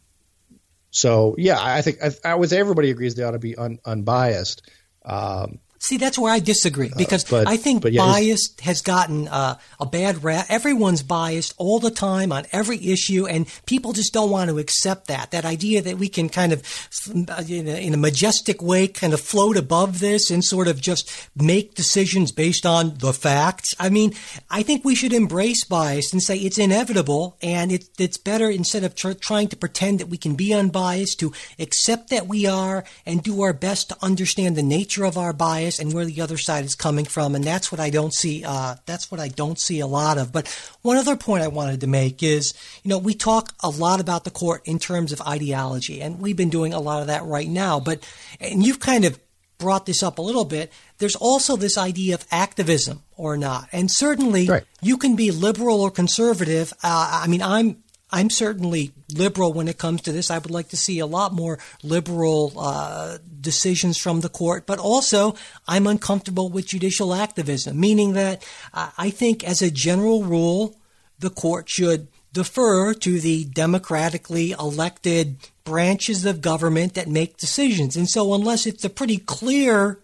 so 0.90 1.36
yeah, 1.38 1.58
I 1.58 1.82
think 1.82 1.98
I, 2.02 2.10
I 2.24 2.34
would 2.34 2.50
say 2.50 2.58
everybody 2.58 2.90
agrees 2.90 3.14
they 3.14 3.24
ought 3.24 3.32
to 3.32 3.38
be 3.38 3.56
un, 3.56 3.78
unbiased. 3.84 4.62
Um, 5.04 5.58
See, 5.82 5.96
that's 5.96 6.16
where 6.16 6.32
I 6.32 6.38
disagree 6.38 6.90
uh, 6.90 6.96
because 6.96 7.24
uh, 7.24 7.42
but, 7.42 7.48
I 7.48 7.56
think 7.56 7.84
yeah, 7.84 8.02
bias 8.06 8.54
has 8.62 8.82
gotten 8.82 9.26
uh, 9.26 9.58
a 9.80 9.86
bad 9.86 10.22
rap. 10.22 10.46
Everyone's 10.48 11.02
biased 11.02 11.54
all 11.56 11.80
the 11.80 11.90
time 11.90 12.30
on 12.30 12.44
every 12.52 12.78
issue, 12.86 13.26
and 13.26 13.48
people 13.66 13.92
just 13.92 14.12
don't 14.12 14.30
want 14.30 14.48
to 14.48 14.60
accept 14.60 15.08
that. 15.08 15.32
That 15.32 15.44
idea 15.44 15.82
that 15.82 15.98
we 15.98 16.08
can 16.08 16.28
kind 16.28 16.52
of, 16.52 16.62
in 17.48 17.66
a, 17.66 17.84
in 17.84 17.94
a 17.94 17.96
majestic 17.96 18.62
way, 18.62 18.86
kind 18.86 19.12
of 19.12 19.20
float 19.20 19.56
above 19.56 19.98
this 19.98 20.30
and 20.30 20.44
sort 20.44 20.68
of 20.68 20.80
just 20.80 21.28
make 21.34 21.74
decisions 21.74 22.30
based 22.30 22.64
on 22.64 22.94
the 22.98 23.12
facts. 23.12 23.74
I 23.80 23.90
mean, 23.90 24.14
I 24.48 24.62
think 24.62 24.84
we 24.84 24.94
should 24.94 25.12
embrace 25.12 25.64
bias 25.64 26.12
and 26.12 26.22
say 26.22 26.36
it's 26.36 26.58
inevitable, 26.58 27.38
and 27.42 27.72
it, 27.72 27.86
it's 27.98 28.18
better 28.18 28.48
instead 28.48 28.84
of 28.84 28.94
tr- 28.94 29.14
trying 29.14 29.48
to 29.48 29.56
pretend 29.56 29.98
that 29.98 30.06
we 30.08 30.16
can 30.16 30.36
be 30.36 30.54
unbiased 30.54 31.18
to 31.18 31.32
accept 31.58 32.10
that 32.10 32.28
we 32.28 32.46
are 32.46 32.84
and 33.04 33.20
do 33.20 33.42
our 33.42 33.52
best 33.52 33.88
to 33.88 33.96
understand 34.00 34.54
the 34.54 34.62
nature 34.62 35.04
of 35.04 35.18
our 35.18 35.32
bias 35.32 35.71
and 35.78 35.92
where 35.92 36.04
the 36.04 36.20
other 36.20 36.36
side 36.36 36.64
is 36.64 36.74
coming 36.74 37.04
from, 37.04 37.34
and 37.34 37.44
that's 37.44 37.70
what 37.70 37.80
I 37.80 37.90
don't 37.90 38.14
see. 38.14 38.44
Uh, 38.44 38.76
that's 38.86 39.10
what 39.10 39.20
I 39.20 39.28
don't 39.28 39.58
see 39.58 39.80
a 39.80 39.86
lot 39.86 40.18
of. 40.18 40.32
But 40.32 40.48
one 40.82 40.96
other 40.96 41.16
point 41.16 41.42
I 41.42 41.48
wanted 41.48 41.80
to 41.80 41.86
make 41.86 42.22
is, 42.22 42.54
you 42.82 42.88
know, 42.88 42.98
we 42.98 43.14
talk 43.14 43.52
a 43.60 43.70
lot 43.70 44.00
about 44.00 44.24
the 44.24 44.30
court 44.30 44.62
in 44.64 44.78
terms 44.78 45.12
of 45.12 45.20
ideology, 45.22 46.00
and 46.00 46.20
we've 46.20 46.36
been 46.36 46.50
doing 46.50 46.72
a 46.72 46.80
lot 46.80 47.00
of 47.00 47.08
that 47.08 47.24
right 47.24 47.48
now. 47.48 47.80
But 47.80 48.06
and 48.40 48.64
you've 48.64 48.80
kind 48.80 49.04
of 49.04 49.18
brought 49.58 49.86
this 49.86 50.02
up 50.02 50.18
a 50.18 50.22
little 50.22 50.44
bit. 50.44 50.72
There's 50.98 51.16
also 51.16 51.56
this 51.56 51.78
idea 51.78 52.14
of 52.14 52.26
activism 52.30 53.02
or 53.16 53.36
not, 53.36 53.68
and 53.72 53.90
certainly 53.90 54.46
right. 54.46 54.64
you 54.80 54.96
can 54.96 55.16
be 55.16 55.30
liberal 55.30 55.80
or 55.80 55.90
conservative. 55.90 56.72
Uh, 56.82 57.20
I 57.22 57.26
mean, 57.28 57.42
I'm 57.42 57.82
I'm 58.12 58.28
certainly 58.28 58.92
liberal 59.14 59.52
when 59.52 59.68
it 59.68 59.78
comes 59.78 60.02
to 60.02 60.12
this. 60.12 60.30
I 60.30 60.38
would 60.38 60.50
like 60.50 60.68
to 60.68 60.76
see 60.76 60.98
a 60.98 61.06
lot 61.06 61.32
more 61.32 61.58
liberal 61.82 62.52
uh, 62.58 63.18
decisions 63.40 63.96
from 63.96 64.20
the 64.20 64.28
court, 64.28 64.66
but 64.66 64.78
also 64.78 65.34
I'm 65.66 65.86
uncomfortable 65.86 66.50
with 66.50 66.66
judicial 66.66 67.14
activism, 67.14 67.80
meaning 67.80 68.12
that 68.12 68.46
uh, 68.74 68.90
I 68.98 69.10
think, 69.10 69.42
as 69.42 69.62
a 69.62 69.70
general 69.70 70.24
rule, 70.24 70.76
the 71.18 71.30
court 71.30 71.70
should 71.70 72.08
defer 72.32 72.92
to 72.94 73.20
the 73.20 73.44
democratically 73.44 74.52
elected 74.52 75.36
branches 75.64 76.24
of 76.24 76.40
government 76.40 76.94
that 76.94 77.08
make 77.08 77.36
decisions. 77.38 77.96
And 77.96 78.08
so, 78.08 78.34
unless 78.34 78.66
it's 78.66 78.84
a 78.84 78.90
pretty 78.90 79.18
clear 79.18 80.01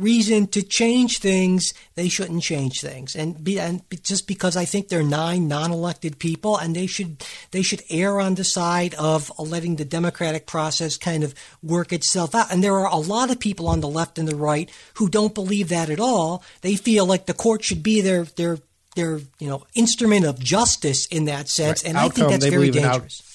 reason 0.00 0.46
to 0.48 0.62
change 0.62 1.18
things, 1.18 1.72
they 1.94 2.08
shouldn't 2.08 2.42
change 2.42 2.80
things. 2.80 3.14
And, 3.14 3.42
be, 3.42 3.60
and 3.60 3.82
just 4.02 4.26
because 4.26 4.56
I 4.56 4.64
think 4.64 4.88
they're 4.88 5.02
nine 5.02 5.48
non-elected 5.48 6.18
people, 6.18 6.56
and 6.56 6.74
they 6.74 6.86
should 6.86 7.24
they 7.50 7.62
should 7.62 7.82
err 7.90 8.20
on 8.20 8.34
the 8.34 8.44
side 8.44 8.94
of 8.94 9.30
letting 9.38 9.76
the 9.76 9.84
democratic 9.84 10.46
process 10.46 10.96
kind 10.96 11.22
of 11.22 11.34
work 11.62 11.92
itself 11.92 12.34
out. 12.34 12.52
And 12.52 12.64
there 12.64 12.78
are 12.78 12.86
a 12.86 12.96
lot 12.96 13.30
of 13.30 13.38
people 13.38 13.68
on 13.68 13.80
the 13.80 13.88
left 13.88 14.18
and 14.18 14.26
the 14.26 14.36
right 14.36 14.70
who 14.94 15.08
don't 15.08 15.34
believe 15.34 15.68
that 15.68 15.90
at 15.90 16.00
all. 16.00 16.42
They 16.62 16.76
feel 16.76 17.06
like 17.06 17.26
the 17.26 17.34
court 17.34 17.64
should 17.64 17.82
be 17.82 18.00
their 18.00 18.24
their 18.24 18.58
their 18.96 19.20
you 19.38 19.48
know 19.48 19.64
instrument 19.74 20.24
of 20.24 20.38
justice 20.38 21.06
in 21.06 21.26
that 21.26 21.48
sense, 21.48 21.84
right. 21.84 21.90
and 21.90 21.98
outcome, 21.98 22.26
I 22.26 22.28
think 22.30 22.40
that's 22.40 22.52
very 22.52 22.70
dangerous. 22.70 23.29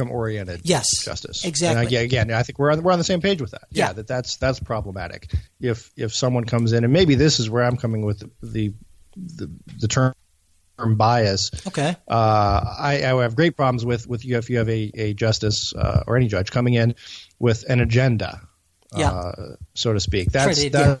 Outcome 0.00 0.12
oriented 0.12 0.60
yes, 0.64 0.86
justice. 1.04 1.44
Exactly. 1.44 1.96
And 1.96 2.04
again, 2.04 2.30
I 2.32 2.42
think 2.42 2.58
we're 2.58 2.72
on, 2.72 2.82
we're 2.82 2.92
on 2.92 2.98
the 2.98 3.04
same 3.04 3.20
page 3.20 3.40
with 3.40 3.52
that. 3.52 3.62
Yeah, 3.70 3.86
Yeah. 3.88 3.92
that 3.94 4.06
that's 4.06 4.36
that's 4.36 4.60
problematic. 4.60 5.32
If 5.60 5.90
if 5.96 6.14
someone 6.14 6.44
comes 6.44 6.72
in, 6.72 6.84
and 6.84 6.92
maybe 6.92 7.14
this 7.14 7.40
is 7.40 7.48
where 7.50 7.64
I'm 7.64 7.76
coming 7.76 8.04
with 8.04 8.20
the 8.20 8.30
the, 8.42 8.72
the, 9.16 9.50
the 9.78 9.88
term 9.88 10.14
bias. 10.96 11.50
Okay. 11.66 11.94
Uh, 12.08 12.74
I, 12.78 13.02
I 13.04 13.22
have 13.22 13.36
great 13.36 13.56
problems 13.56 13.84
with 13.84 14.08
with 14.08 14.24
you 14.24 14.38
if 14.38 14.48
you 14.50 14.58
have 14.58 14.68
a 14.68 14.90
a 14.94 15.14
justice 15.14 15.72
uh, 15.76 16.04
or 16.06 16.16
any 16.16 16.26
judge 16.28 16.50
coming 16.50 16.74
in 16.74 16.94
with 17.38 17.64
an 17.68 17.80
agenda, 17.80 18.40
Yeah. 18.96 19.10
uh, 19.12 19.56
so 19.74 19.92
to 19.92 20.00
speak. 20.00 20.32
That's 20.32 20.62
that, 20.62 20.72
yeah. 20.72 20.96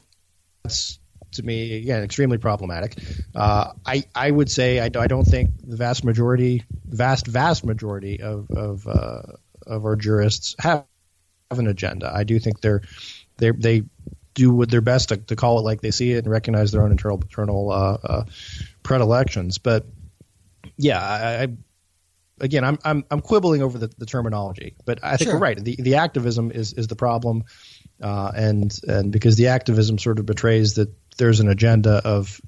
that's 0.62 0.98
to 1.32 1.42
me 1.42 1.76
again 1.78 2.02
extremely 2.02 2.38
problematic. 2.38 2.98
Uh, 3.34 3.72
I 3.86 4.04
I 4.14 4.30
would 4.30 4.50
say 4.50 4.80
I, 4.80 4.84
I 4.86 5.06
don't 5.06 5.24
think 5.24 5.50
the 5.64 5.76
vast 5.76 6.04
majority, 6.04 6.64
vast 6.88 7.26
vast 7.26 7.64
majority 7.64 8.20
of 8.20 8.50
of 8.50 8.86
uh, 8.86 9.22
of 9.66 9.84
our 9.84 9.96
jurists 9.96 10.54
have 10.60 10.86
have 11.50 11.58
an 11.60 11.66
agenda. 11.68 12.12
I 12.14 12.24
do 12.24 12.38
think 12.38 12.60
they're 12.60 12.82
they 13.38 13.50
they 13.52 13.82
do 14.34 14.52
what 14.52 14.70
their 14.70 14.80
best 14.80 15.10
to, 15.10 15.16
to 15.18 15.36
call 15.36 15.58
it 15.58 15.62
like 15.62 15.80
they 15.82 15.90
see 15.90 16.12
it 16.12 16.18
and 16.24 16.28
recognize 16.30 16.72
their 16.72 16.82
own 16.82 16.92
internal 16.92 17.18
internal 17.22 17.70
uh, 17.70 17.98
uh, 18.04 18.24
predilections. 18.82 19.58
But 19.58 19.86
yeah, 20.76 21.00
I, 21.00 21.42
I 21.44 21.48
again, 22.40 22.64
I'm 22.64 22.78
I'm 22.84 23.04
I'm 23.10 23.20
quibbling 23.20 23.62
over 23.62 23.78
the, 23.78 23.90
the 23.98 24.06
terminology, 24.06 24.76
but 24.84 24.98
I 25.02 25.16
think 25.16 25.32
Sure. 25.32 25.34
we're 25.34 25.38
right. 25.40 25.62
The 25.62 25.76
the 25.80 25.96
activism 25.96 26.50
is 26.50 26.72
is 26.74 26.86
the 26.88 26.96
problem, 26.96 27.44
uh, 28.02 28.32
and 28.34 28.78
and 28.86 29.12
because 29.12 29.36
the 29.36 29.48
activism 29.48 29.98
sort 29.98 30.18
of 30.18 30.26
betrays 30.26 30.74
that 30.74 30.88
there's 31.16 31.40
an 31.40 31.48
agenda 31.48 32.00
of 32.04 32.40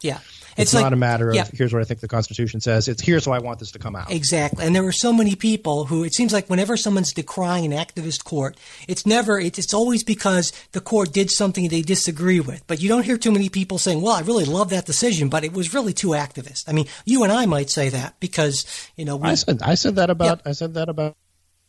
Yeah. 0.00 0.18
it's, 0.56 0.74
not 0.74 0.92
a 0.92 0.96
matter 0.96 1.30
of 1.30 1.34
yeah. 1.36 1.46
here's 1.54 1.72
what 1.72 1.80
I 1.80 1.84
think 1.84 2.00
the 2.00 2.08
Constitution 2.08 2.60
says. 2.60 2.88
It's 2.88 3.00
here's 3.00 3.24
how 3.24 3.32
I 3.32 3.38
want 3.38 3.58
this 3.60 3.70
to 3.72 3.78
come 3.78 3.96
out. 3.96 4.10
Exactly. 4.10 4.66
And 4.66 4.74
there 4.74 4.82
were 4.82 4.92
so 4.92 5.12
many 5.12 5.34
people 5.34 5.86
who 5.86 6.04
it 6.04 6.12
seems 6.12 6.32
like 6.32 6.50
whenever 6.50 6.76
someone's 6.76 7.14
decrying 7.14 7.64
an 7.64 7.72
activist 7.72 8.24
court, 8.24 8.58
it's 8.88 9.06
never, 9.06 9.38
it's, 9.38 9.58
it's 9.58 9.72
always 9.72 10.04
because 10.04 10.52
the 10.72 10.80
court 10.80 11.12
did 11.12 11.30
something 11.30 11.68
they 11.68 11.80
disagree 11.80 12.40
with. 12.40 12.66
But 12.66 12.82
you 12.82 12.88
don't 12.88 13.04
hear 13.04 13.16
too 13.16 13.32
many 13.32 13.48
people 13.48 13.78
saying, 13.78 14.02
well, 14.02 14.12
I 14.12 14.20
really 14.20 14.44
love 14.44 14.70
that 14.70 14.84
decision, 14.84 15.28
but 15.28 15.44
it 15.44 15.52
was 15.52 15.72
really 15.72 15.92
too 15.94 16.08
activist. 16.08 16.64
I 16.68 16.72
mean, 16.72 16.86
you 17.06 17.22
and 17.22 17.32
I 17.32 17.46
might 17.46 17.70
say 17.70 17.88
that 17.90 18.18
because, 18.20 18.66
you 18.96 19.04
know, 19.04 19.16
we, 19.16 19.28
I 19.28 19.34
said 19.36 19.62
I 19.62 19.74
said 19.76 19.96
that 19.96 20.10
about 20.10 20.42
I 20.44 20.52
said 20.52 20.74
that 20.74 20.88
about 20.88 21.16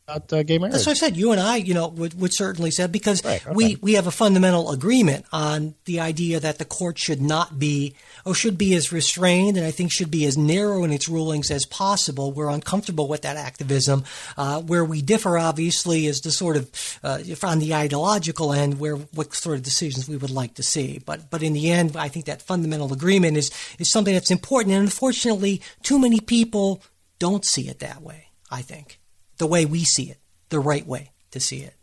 about 0.07 0.33
uh, 0.33 0.43
gay 0.43 0.57
marriage. 0.57 0.73
That's 0.73 0.85
what 0.85 0.93
I 0.93 0.95
said. 0.95 1.15
You 1.15 1.31
and 1.31 1.39
I, 1.39 1.57
you 1.57 1.73
know, 1.73 1.87
would, 1.87 2.19
would 2.19 2.33
certainly 2.33 2.71
say 2.71 2.87
because 2.87 3.23
Right, 3.23 3.45
okay. 3.45 3.55
we, 3.55 3.77
we 3.77 3.93
have 3.93 4.07
a 4.07 4.11
fundamental 4.11 4.71
agreement 4.71 5.25
on 5.31 5.75
the 5.85 5.99
idea 6.01 6.39
that 6.39 6.57
the 6.57 6.65
court 6.65 6.99
should 6.99 7.21
not 7.21 7.57
be 7.57 7.95
or 8.25 8.35
should 8.35 8.57
be 8.57 8.73
as 8.75 8.91
restrained 8.91 9.57
and 9.57 9.65
I 9.65 9.71
think 9.71 9.91
should 9.91 10.11
be 10.11 10.25
as 10.25 10.37
narrow 10.37 10.83
in 10.83 10.91
its 10.91 11.07
rulings 11.07 11.51
as 11.51 11.65
possible. 11.65 12.31
We're 12.31 12.49
uncomfortable 12.49 13.07
with 13.07 13.21
that 13.21 13.37
activism. 13.37 14.03
Uh, 14.37 14.61
where 14.61 14.83
we 14.83 15.01
differ, 15.01 15.37
obviously, 15.37 16.05
is 16.05 16.21
the 16.21 16.31
sort 16.31 16.57
of 16.57 16.99
uh, 17.03 17.19
if 17.25 17.43
on 17.43 17.59
the 17.59 17.73
ideological 17.73 18.51
end, 18.51 18.79
where 18.79 18.95
what 18.95 19.33
sort 19.33 19.57
of 19.57 19.63
decisions 19.63 20.07
we 20.09 20.17
would 20.17 20.31
like 20.31 20.55
to 20.55 20.63
see. 20.63 20.99
But 21.05 21.29
but 21.29 21.43
in 21.43 21.53
the 21.53 21.71
end, 21.71 21.95
I 21.95 22.09
think 22.09 22.25
that 22.25 22.41
fundamental 22.41 22.91
agreement 22.91 23.37
is 23.37 23.51
is 23.79 23.91
something 23.91 24.13
that's 24.13 24.31
important. 24.31 24.73
And 24.73 24.83
unfortunately, 24.83 25.61
too 25.81 25.99
many 25.99 26.19
people 26.19 26.81
don't 27.19 27.45
see 27.45 27.69
it 27.69 27.79
that 27.79 28.01
way. 28.01 28.27
I 28.51 28.61
think 28.61 28.99
the 29.37 29.47
way 29.47 29.65
we 29.65 29.83
see 29.83 30.09
it, 30.09 30.17
the 30.49 30.59
right 30.59 30.85
way 30.85 31.11
to 31.31 31.39
see 31.39 31.61
it. 31.61 31.73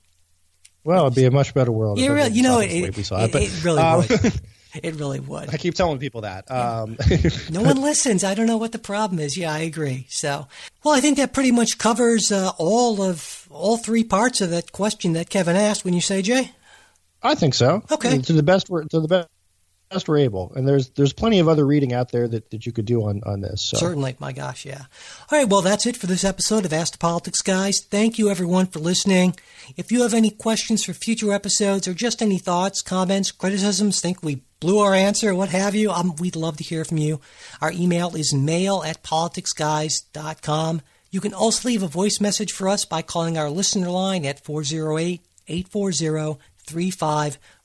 well, 0.84 1.06
it'd 1.06 1.16
be 1.16 1.24
a 1.24 1.30
much 1.30 1.54
better 1.54 1.72
world. 1.72 1.98
You, 1.98 2.12
really, 2.12 2.30
you 2.30 2.42
know, 2.42 2.60
it, 2.60 2.70
it 2.70 2.84
it, 2.84 2.96
we 2.96 3.02
saw 3.02 3.24
it, 3.24 3.32
but, 3.32 3.42
it 3.42 3.64
really 3.64 3.82
um, 3.82 3.98
would. 4.08 4.40
It 4.72 4.94
really 4.94 5.18
would. 5.18 5.52
I 5.52 5.56
keep 5.56 5.74
telling 5.74 5.98
people 5.98 6.20
that. 6.20 6.48
Um, 6.48 6.96
No 7.50 7.62
one 7.62 7.82
listens. 7.82 8.22
I 8.22 8.34
don't 8.34 8.46
know 8.46 8.56
what 8.56 8.70
the 8.70 8.78
problem 8.78 9.18
is. 9.18 9.36
Yeah, 9.36 9.52
I 9.52 9.58
agree. 9.60 10.06
So, 10.08 10.46
well, 10.84 10.94
I 10.94 11.00
think 11.00 11.16
that 11.16 11.32
pretty 11.32 11.50
much 11.50 11.76
covers 11.76 12.30
uh, 12.30 12.52
all 12.56 13.02
of 13.02 13.48
all 13.50 13.78
three 13.78 14.04
parts 14.04 14.40
of 14.40 14.50
that 14.50 14.70
question 14.70 15.14
that 15.14 15.28
Kevin 15.28 15.56
asked. 15.56 15.84
When 15.84 15.92
you 15.92 16.00
say, 16.00 16.22
Jay, 16.22 16.52
I 17.20 17.34
think 17.34 17.54
so. 17.54 17.82
Okay. 17.90 18.18
To 18.18 18.32
the 18.32 18.44
best 18.44 18.68
to 18.68 19.00
the 19.00 19.08
best, 19.08 19.28
best 19.90 20.08
we're 20.08 20.18
able, 20.18 20.52
and 20.54 20.66
there's 20.66 20.90
there's 20.90 21.12
plenty 21.12 21.40
of 21.40 21.48
other 21.48 21.66
reading 21.66 21.92
out 21.92 22.12
there 22.12 22.28
that, 22.28 22.50
that 22.50 22.64
you 22.64 22.72
could 22.72 22.84
do 22.84 23.02
on 23.02 23.22
on 23.26 23.40
this. 23.40 23.62
So. 23.62 23.76
certainly, 23.76 24.16
my 24.20 24.32
gosh, 24.32 24.64
yeah. 24.64 24.84
All 25.30 25.38
right, 25.38 25.48
well, 25.48 25.62
that's 25.62 25.84
it 25.84 25.96
for 25.96 26.06
this 26.06 26.24
episode 26.24 26.64
of 26.64 26.72
Ask 26.72 26.92
the 26.92 26.98
Politics 26.98 27.42
Guys. 27.42 27.80
Thank 27.80 28.18
you, 28.18 28.30
everyone, 28.30 28.66
for 28.66 28.78
listening. 28.78 29.34
If 29.76 29.90
you 29.90 30.02
have 30.02 30.14
any 30.14 30.30
questions 30.30 30.84
for 30.84 30.92
future 30.92 31.32
episodes 31.32 31.88
or 31.88 31.94
just 31.94 32.22
any 32.22 32.38
thoughts, 32.38 32.82
comments, 32.82 33.32
criticisms, 33.32 34.00
think 34.00 34.22
we 34.22 34.42
blew 34.60 34.78
our 34.78 34.94
answer, 34.94 35.34
what 35.34 35.48
have 35.48 35.74
you, 35.74 35.90
um, 35.90 36.14
we'd 36.16 36.36
love 36.36 36.56
to 36.58 36.64
hear 36.64 36.84
from 36.84 36.98
you. 36.98 37.20
Our 37.60 37.72
email 37.72 38.14
is 38.14 38.32
mail 38.32 38.84
at 38.86 39.02
politicsguys.com. 39.02 40.82
You 41.10 41.20
can 41.20 41.34
also 41.34 41.68
leave 41.68 41.82
a 41.82 41.88
voice 41.88 42.20
message 42.20 42.52
for 42.52 42.68
us 42.68 42.84
by 42.84 43.02
calling 43.02 43.36
our 43.36 43.50
listener 43.50 43.90
line 43.90 44.24
at 44.24 44.44
408 44.44 45.20
840 45.48 46.38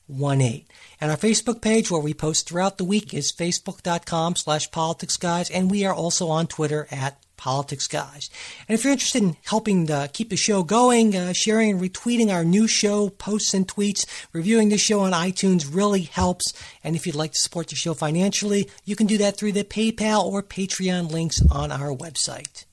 3518. 0.08 0.66
And 1.00 1.10
our 1.10 1.16
Facebook 1.16 1.60
page 1.60 1.90
where 1.90 2.00
we 2.00 2.14
post 2.14 2.48
throughout 2.48 2.78
the 2.78 2.84
week 2.84 3.12
is 3.12 3.32
facebook.com 3.32 4.36
slash 4.36 4.70
politicsguys, 4.70 5.50
and 5.52 5.70
we 5.70 5.84
are 5.84 5.94
also 5.94 6.28
on 6.28 6.46
Twitter 6.46 6.86
at 6.90 7.18
Politics 7.36 7.86
Guys. 7.86 8.30
And 8.66 8.78
if 8.78 8.84
you're 8.84 8.94
interested 8.94 9.22
in 9.22 9.36
helping 9.44 9.90
uh, 9.90 10.08
keep 10.10 10.30
the 10.30 10.36
show 10.36 10.62
going, 10.62 11.14
uh, 11.14 11.34
sharing 11.34 11.70
and 11.70 11.80
retweeting 11.80 12.32
our 12.32 12.44
new 12.44 12.66
show 12.66 13.10
posts 13.10 13.52
and 13.52 13.68
tweets, 13.68 14.06
reviewing 14.32 14.70
the 14.70 14.78
show 14.78 15.00
on 15.00 15.12
iTunes 15.12 15.68
really 15.70 16.02
helps. 16.02 16.54
And 16.82 16.96
if 16.96 17.06
you'd 17.06 17.14
like 17.14 17.32
to 17.32 17.38
support 17.38 17.68
the 17.68 17.76
show 17.76 17.92
financially, 17.92 18.70
you 18.84 18.96
can 18.96 19.06
do 19.06 19.18
that 19.18 19.36
through 19.36 19.52
the 19.52 19.64
PayPal 19.64 20.24
or 20.24 20.42
Patreon 20.42 21.10
links 21.10 21.40
on 21.50 21.70
our 21.70 21.94
website. 21.94 22.64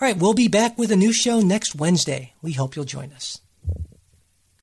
All 0.00 0.08
right, 0.08 0.18
we'll 0.18 0.34
be 0.34 0.48
back 0.48 0.76
with 0.76 0.90
a 0.90 0.96
new 0.96 1.12
show 1.12 1.40
next 1.40 1.76
Wednesday. 1.76 2.32
We 2.42 2.54
hope 2.54 2.74
you'll 2.74 2.84
join 2.84 3.12
us. 3.12 3.41